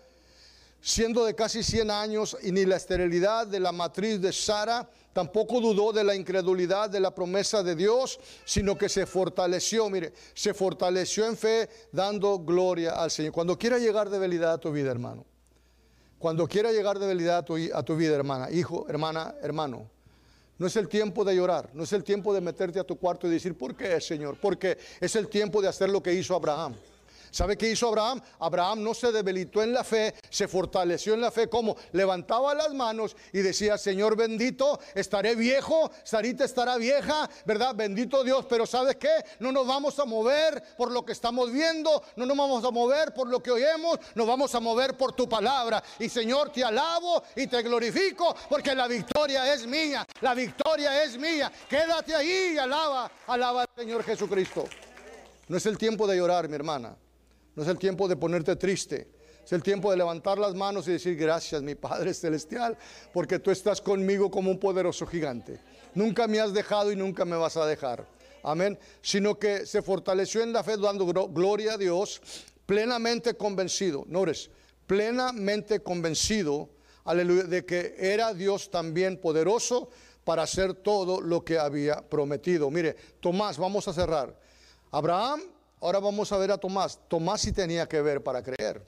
siendo 0.81 1.25
de 1.25 1.35
casi 1.35 1.63
100 1.63 1.91
años, 1.91 2.37
y 2.43 2.51
ni 2.51 2.65
la 2.65 2.77
esterilidad 2.77 3.47
de 3.47 3.61
la 3.61 3.73
matriz 3.73 4.21
de 4.21 4.33
Sara. 4.33 4.89
Tampoco 5.13 5.61
dudó 5.61 5.93
de 5.93 6.03
la 6.03 6.17
incredulidad 6.17 6.91
de 6.91 6.99
la 6.99 7.15
promesa 7.15 7.63
de 7.63 7.77
Dios, 7.77 8.19
sino 8.45 8.77
que 8.77 8.89
se 8.89 9.07
fortaleció, 9.07 9.89
mire, 9.89 10.13
se 10.35 10.53
fortaleció 10.53 11.27
en 11.27 11.37
fe 11.37 11.69
dando 11.93 12.41
gloria 12.41 12.95
al 12.95 13.13
Señor. 13.13 13.33
Cuando 13.33 13.57
quiera 13.57 13.79
llegar 13.79 14.11
debilidad 14.11 14.55
a 14.55 14.59
tu 14.59 14.73
vida, 14.73 14.91
hermano. 14.91 15.25
Cuando 16.25 16.49
quiera 16.49 16.73
llegar 16.73 16.99
debilidad 16.99 17.37
a 17.37 17.45
tu, 17.45 17.55
a 17.55 17.83
tu 17.83 17.97
vida, 17.97 18.15
hermana, 18.15 18.51
hijo, 18.51 18.87
hermana, 18.89 19.35
hermano, 19.43 19.91
no 20.57 20.67
es 20.67 20.75
el 20.77 20.89
tiempo 20.89 21.23
de 21.23 21.37
llorar, 21.37 21.69
no 21.75 21.85
es 21.85 21.93
el 21.93 22.03
tiempo 22.03 22.33
de 22.33 22.41
meterte 22.41 22.81
a 22.81 22.85
tu 22.85 22.97
cuarto 22.97 23.27
y 23.27 23.31
decir, 23.31 23.59
¿por 23.59 23.77
qué, 23.77 24.01
Señor? 24.01 24.39
Porque 24.41 24.79
es 25.03 25.15
el 25.17 25.29
tiempo 25.29 25.61
de 25.61 25.69
hacer 25.69 25.91
lo 25.91 26.03
que 26.03 26.15
hizo 26.15 26.35
Abraham. 26.35 26.77
¿Sabe 27.35 27.59
qué 27.59 27.69
hizo 27.69 27.89
Abraham? 27.89 28.21
Abraham 28.39 28.85
no 28.85 28.95
se 28.95 29.11
debilitó 29.11 29.61
en 29.61 29.73
la 29.73 29.83
fe, 29.83 30.15
se 30.31 30.47
fortaleció 30.47 31.15
en 31.15 31.21
la 31.21 31.33
fe 31.33 31.49
como 31.49 31.77
levantaba 31.91 32.55
las 32.55 32.73
manos 32.73 33.17
y 33.33 33.41
decía, 33.41 33.77
Señor 33.77 34.15
bendito, 34.15 34.79
estaré 34.95 35.35
viejo, 35.35 35.91
Sarita 36.05 36.45
estará 36.45 36.77
vieja, 36.77 37.29
¿verdad? 37.45 37.75
Bendito 37.75 38.23
Dios, 38.23 38.47
pero 38.49 38.67
¿sabes 38.67 38.95
qué? 38.95 39.11
No 39.41 39.51
nos 39.51 39.67
vamos 39.67 39.99
a 39.99 40.05
mover 40.05 40.63
por 40.77 40.93
lo 40.93 41.05
que 41.05 41.11
estamos 41.11 41.51
viendo, 41.51 42.05
no 42.15 42.25
nos 42.25 42.37
vamos 42.37 42.65
a 42.65 42.71
mover 42.71 43.13
por 43.13 43.27
lo 43.27 43.43
que 43.43 43.51
oímos, 43.51 43.99
nos 44.15 44.29
vamos 44.29 44.55
a 44.55 44.61
mover 44.61 44.97
por 44.97 45.11
tu 45.11 45.29
palabra. 45.29 45.83
Y 45.99 46.09
Señor, 46.09 46.51
te 46.51 46.63
alabo 46.63 47.21
y 47.35 47.49
te 47.49 47.63
glorifico 47.63 48.33
porque 48.49 48.77
la 48.77 48.87
victoria 48.87 49.53
es 49.53 49.67
mía, 49.67 50.07
la 50.21 50.35
victoria 50.35 51.03
es 51.03 51.19
mía. 51.19 51.51
Quédate 51.69 52.15
ahí 52.15 52.53
y 52.55 52.59
alaba, 52.59 53.11
alaba 53.27 53.63
al 53.63 53.69
Señor 53.77 54.05
Jesucristo. 54.05 54.67
No 55.49 55.57
es 55.57 55.67
el 55.67 55.77
tiempo 55.77 56.07
de 56.07 56.17
llorar, 56.17 56.49
mi 56.49 56.55
hermana. 56.55 56.97
No 57.55 57.63
es 57.63 57.69
el 57.69 57.79
tiempo 57.79 58.09
de 58.09 58.17
ponerte 58.17 58.57
triste. 58.57 59.09
Es 59.45 59.53
el 59.53 59.63
tiempo 59.63 59.91
de 59.91 59.99
levantar 59.99 60.39
las 60.39 60.55
manos 60.55 60.89
y 60.89 60.93
decir 60.93 61.17
gracias, 61.17 61.63
mi 61.63 61.75
Padre 61.75 62.15
Celestial, 62.15 62.79
porque 63.13 63.39
tú 63.39 63.51
estás 63.51 63.81
conmigo 63.81 64.31
como 64.31 64.51
un 64.51 64.59
poderoso 64.59 65.07
gigante. 65.07 65.61
Nunca 65.95 66.27
me 66.27 66.41
has 66.41 66.55
dejado 66.55 66.91
y 66.91 66.97
nunca 66.97 67.25
me 67.25 67.37
vas 67.37 67.57
a 67.59 67.67
dejar. 67.67 68.09
Amén. 68.43 68.79
Sino 69.03 69.39
que 69.39 69.67
se 69.67 69.83
fortaleció 69.83 70.43
en 70.43 70.53
la 70.53 70.65
fe 70.65 70.77
dando 70.79 71.07
gloria 71.29 71.75
a 71.75 71.79
Dios, 71.79 72.23
plenamente 72.65 73.35
convencido. 73.35 74.05
No 74.09 74.23
eres 74.23 74.51
plenamente 74.87 75.81
convencido, 75.81 76.71
de 77.05 77.65
que 77.67 77.97
era 77.99 78.33
Dios 78.33 78.71
también 78.71 79.19
poderoso 79.19 79.91
para 80.25 80.43
hacer 80.43 80.75
todo 80.75 81.21
lo 81.21 81.45
que 81.45 81.59
había 81.59 82.09
prometido. 82.09 82.71
Mire, 82.71 82.97
Tomás, 83.21 83.59
vamos 83.59 83.87
a 83.89 83.93
cerrar. 83.93 84.39
Abraham 84.91 85.43
Ahora 85.85 86.01
vamos 86.01 86.33
a 86.33 86.39
ver 86.39 86.51
a 86.51 86.57
Tomás. 86.57 86.99
Tomás 87.09 87.43
sí 87.43 87.53
tenía 87.53 87.87
que 87.87 88.01
ver 88.01 88.23
para 88.23 88.43
creer. 88.43 88.83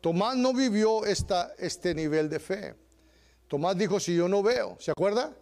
Tomás 0.00 0.36
no 0.38 0.54
vivió 0.54 1.04
esta, 1.04 1.52
este 1.58 1.94
nivel 1.94 2.30
de 2.30 2.40
fe. 2.40 2.74
Tomás 3.46 3.76
dijo, 3.76 4.00
si 4.00 4.16
yo 4.16 4.26
no 4.26 4.42
veo, 4.42 4.78
¿se 4.80 4.90
acuerda? 4.90 5.36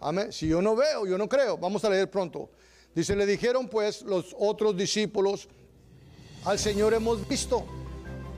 Amén. 0.00 0.32
Si 0.32 0.48
yo 0.48 0.62
no 0.62 0.74
veo, 0.74 1.04
yo 1.06 1.18
no 1.18 1.28
creo. 1.28 1.58
Vamos 1.58 1.84
a 1.84 1.90
leer 1.90 2.10
pronto. 2.10 2.48
Dice, 2.94 3.14
le 3.14 3.26
dijeron 3.26 3.68
pues 3.68 4.00
los 4.00 4.34
otros 4.38 4.74
discípulos, 4.74 5.50
al 6.46 6.58
Señor 6.58 6.94
hemos 6.94 7.28
visto, 7.28 7.66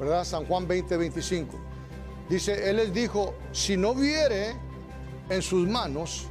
¿verdad? 0.00 0.24
San 0.24 0.44
Juan 0.46 0.66
20, 0.66 0.96
25. 0.96 1.60
Dice, 2.28 2.68
Él 2.68 2.78
les 2.78 2.92
dijo, 2.92 3.36
si 3.52 3.76
no 3.76 3.94
viere 3.94 4.56
en 5.28 5.40
sus 5.40 5.68
manos, 5.68 6.24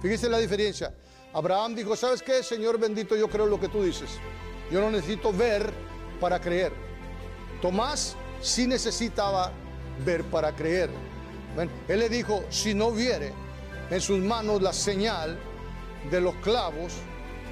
fíjese 0.00 0.30
la 0.30 0.38
diferencia. 0.38 0.94
Abraham 1.34 1.74
dijo, 1.74 1.94
¿sabes 1.96 2.22
qué, 2.22 2.42
Señor 2.42 2.78
bendito? 2.78 3.14
Yo 3.14 3.28
creo 3.28 3.44
lo 3.44 3.60
que 3.60 3.68
tú 3.68 3.82
dices. 3.82 4.18
Yo 4.70 4.80
no 4.80 4.90
necesito 4.90 5.32
ver 5.32 5.72
para 6.20 6.40
creer. 6.40 6.72
Tomás 7.60 8.16
sí 8.40 8.66
necesitaba 8.66 9.52
ver 10.04 10.24
para 10.24 10.52
creer. 10.52 10.90
él 11.88 11.98
le 11.98 12.08
dijo, 12.08 12.44
si 12.48 12.74
no 12.74 12.92
viere 12.92 13.32
en 13.90 14.00
sus 14.00 14.18
manos 14.18 14.62
la 14.62 14.72
señal 14.72 15.38
de 16.10 16.20
los 16.20 16.34
clavos 16.36 16.94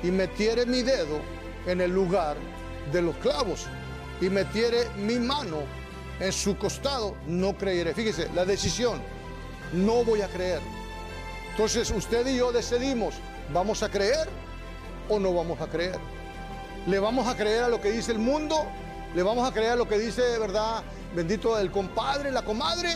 y 0.02 0.10
metiere 0.10 0.64
mi 0.64 0.82
dedo 0.82 1.20
en 1.66 1.80
el 1.80 1.90
lugar 1.90 2.36
de 2.92 3.02
los 3.02 3.16
clavos 3.16 3.66
y 4.20 4.30
metiere 4.30 4.88
mi 4.96 5.18
mano 5.18 5.58
en 6.20 6.32
su 6.32 6.56
costado, 6.56 7.16
no 7.26 7.56
creeré. 7.56 7.94
Fíjese, 7.94 8.28
la 8.34 8.44
decisión, 8.44 9.00
no 9.72 10.04
voy 10.04 10.22
a 10.22 10.28
creer. 10.28 10.60
Entonces 11.50 11.90
usted 11.90 12.26
y 12.26 12.36
yo 12.36 12.52
decidimos, 12.52 13.14
¿vamos 13.52 13.82
a 13.82 13.90
creer 13.90 14.28
o 15.08 15.18
no 15.18 15.34
vamos 15.34 15.60
a 15.60 15.66
creer? 15.66 15.98
¿Le 16.86 16.98
vamos 16.98 17.26
a 17.26 17.36
creer 17.36 17.64
a 17.64 17.68
lo 17.68 17.80
que 17.80 17.90
dice 17.90 18.12
el 18.12 18.18
mundo? 18.18 18.66
¿Le 19.14 19.22
vamos 19.22 19.48
a 19.48 19.52
creer 19.52 19.72
a 19.72 19.76
lo 19.76 19.88
que 19.88 19.98
dice, 19.98 20.38
verdad, 20.38 20.82
bendito 21.14 21.58
el 21.58 21.70
compadre, 21.70 22.30
la 22.30 22.42
comadre? 22.42 22.90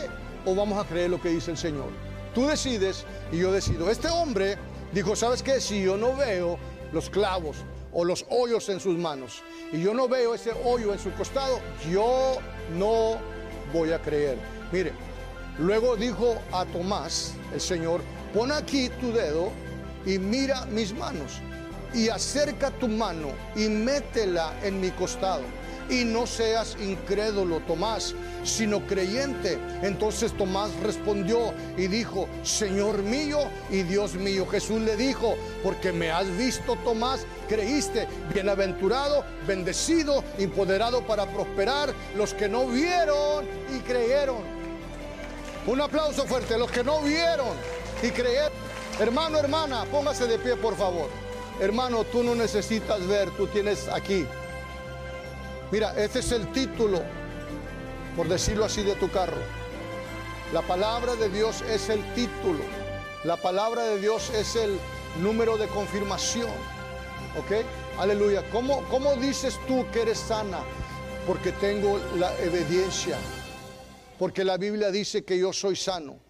¿O 0.45 0.55
vamos 0.55 0.83
a 0.83 0.87
creer 0.87 1.09
lo 1.09 1.21
que 1.21 1.29
dice 1.29 1.51
el 1.51 1.57
Señor? 1.57 1.89
Tú 2.33 2.47
decides 2.47 3.05
y 3.31 3.39
yo 3.39 3.51
decido. 3.51 3.89
Este 3.89 4.09
hombre 4.09 4.57
dijo, 4.93 5.15
¿sabes 5.15 5.43
qué? 5.43 5.61
Si 5.61 5.83
yo 5.83 5.97
no 5.97 6.15
veo 6.15 6.57
los 6.91 7.09
clavos 7.09 7.57
o 7.91 8.03
los 8.03 8.25
hoyos 8.29 8.69
en 8.69 8.79
sus 8.79 8.97
manos 8.97 9.43
y 9.71 9.81
yo 9.81 9.93
no 9.93 10.07
veo 10.07 10.33
ese 10.33 10.51
hoyo 10.63 10.93
en 10.93 10.99
su 10.99 11.11
costado, 11.13 11.59
yo 11.91 12.37
no 12.77 13.17
voy 13.71 13.91
a 13.91 14.01
creer. 14.01 14.37
Mire, 14.71 14.93
luego 15.59 15.95
dijo 15.95 16.35
a 16.51 16.65
Tomás, 16.65 17.35
el 17.53 17.61
Señor, 17.61 18.01
pon 18.33 18.51
aquí 18.51 18.89
tu 18.99 19.11
dedo 19.11 19.51
y 20.05 20.17
mira 20.17 20.65
mis 20.65 20.93
manos 20.93 21.41
y 21.93 22.09
acerca 22.09 22.71
tu 22.71 22.87
mano 22.87 23.29
y 23.55 23.69
métela 23.69 24.53
en 24.63 24.81
mi 24.81 24.91
costado. 24.91 25.43
Y 25.89 26.05
no 26.05 26.25
seas 26.25 26.77
incrédulo, 26.81 27.59
Tomás, 27.61 28.15
sino 28.43 28.85
creyente. 28.87 29.59
Entonces 29.81 30.35
Tomás 30.37 30.71
respondió 30.81 31.53
y 31.77 31.87
dijo, 31.87 32.27
Señor 32.41 32.99
mío 32.99 33.39
y 33.69 33.83
Dios 33.83 34.15
mío. 34.15 34.47
Jesús 34.47 34.81
le 34.81 34.95
dijo, 34.95 35.35
porque 35.61 35.91
me 35.91 36.09
has 36.09 36.25
visto, 36.37 36.77
Tomás, 36.85 37.25
creíste. 37.49 38.07
Bienaventurado, 38.33 39.25
bendecido, 39.45 40.23
empoderado 40.37 41.05
para 41.05 41.25
prosperar 41.25 41.93
los 42.15 42.33
que 42.33 42.47
no 42.47 42.65
vieron 42.67 43.45
y 43.75 43.79
creyeron. 43.81 44.41
Un 45.67 45.81
aplauso 45.81 46.25
fuerte, 46.25 46.57
los 46.57 46.71
que 46.71 46.83
no 46.83 47.01
vieron 47.01 47.55
y 48.01 48.09
creyeron. 48.09 48.51
Hermano, 48.99 49.37
hermana, 49.37 49.85
póngase 49.91 50.27
de 50.27 50.39
pie, 50.39 50.55
por 50.55 50.77
favor. 50.77 51.09
Hermano, 51.59 52.03
tú 52.05 52.23
no 52.23 52.35
necesitas 52.35 53.05
ver, 53.07 53.29
tú 53.31 53.47
tienes 53.47 53.87
aquí. 53.87 54.25
Mira, 55.71 55.93
este 55.97 56.19
es 56.19 56.31
el 56.31 56.51
título, 56.51 57.01
por 58.15 58.27
decirlo 58.27 58.65
así, 58.65 58.83
de 58.83 58.95
tu 58.95 59.09
carro. 59.09 59.37
La 60.51 60.61
palabra 60.61 61.15
de 61.15 61.29
Dios 61.29 61.61
es 61.61 61.89
el 61.89 62.01
título. 62.13 62.59
La 63.23 63.37
palabra 63.37 63.83
de 63.83 63.99
Dios 63.99 64.29
es 64.31 64.55
el 64.55 64.77
número 65.21 65.57
de 65.57 65.67
confirmación. 65.67 66.51
¿Ok? 67.37 67.65
Aleluya. 67.97 68.43
¿Cómo, 68.51 68.83
¿Cómo 68.89 69.15
dices 69.15 69.59
tú 69.67 69.85
que 69.91 70.01
eres 70.01 70.19
sana? 70.19 70.59
Porque 71.25 71.51
tengo 71.53 71.99
la 72.17 72.31
obediencia. 72.33 73.17
Porque 74.19 74.43
la 74.43 74.57
Biblia 74.57 74.91
dice 74.91 75.23
que 75.23 75.39
yo 75.39 75.53
soy 75.53 75.75
sano. 75.75 76.22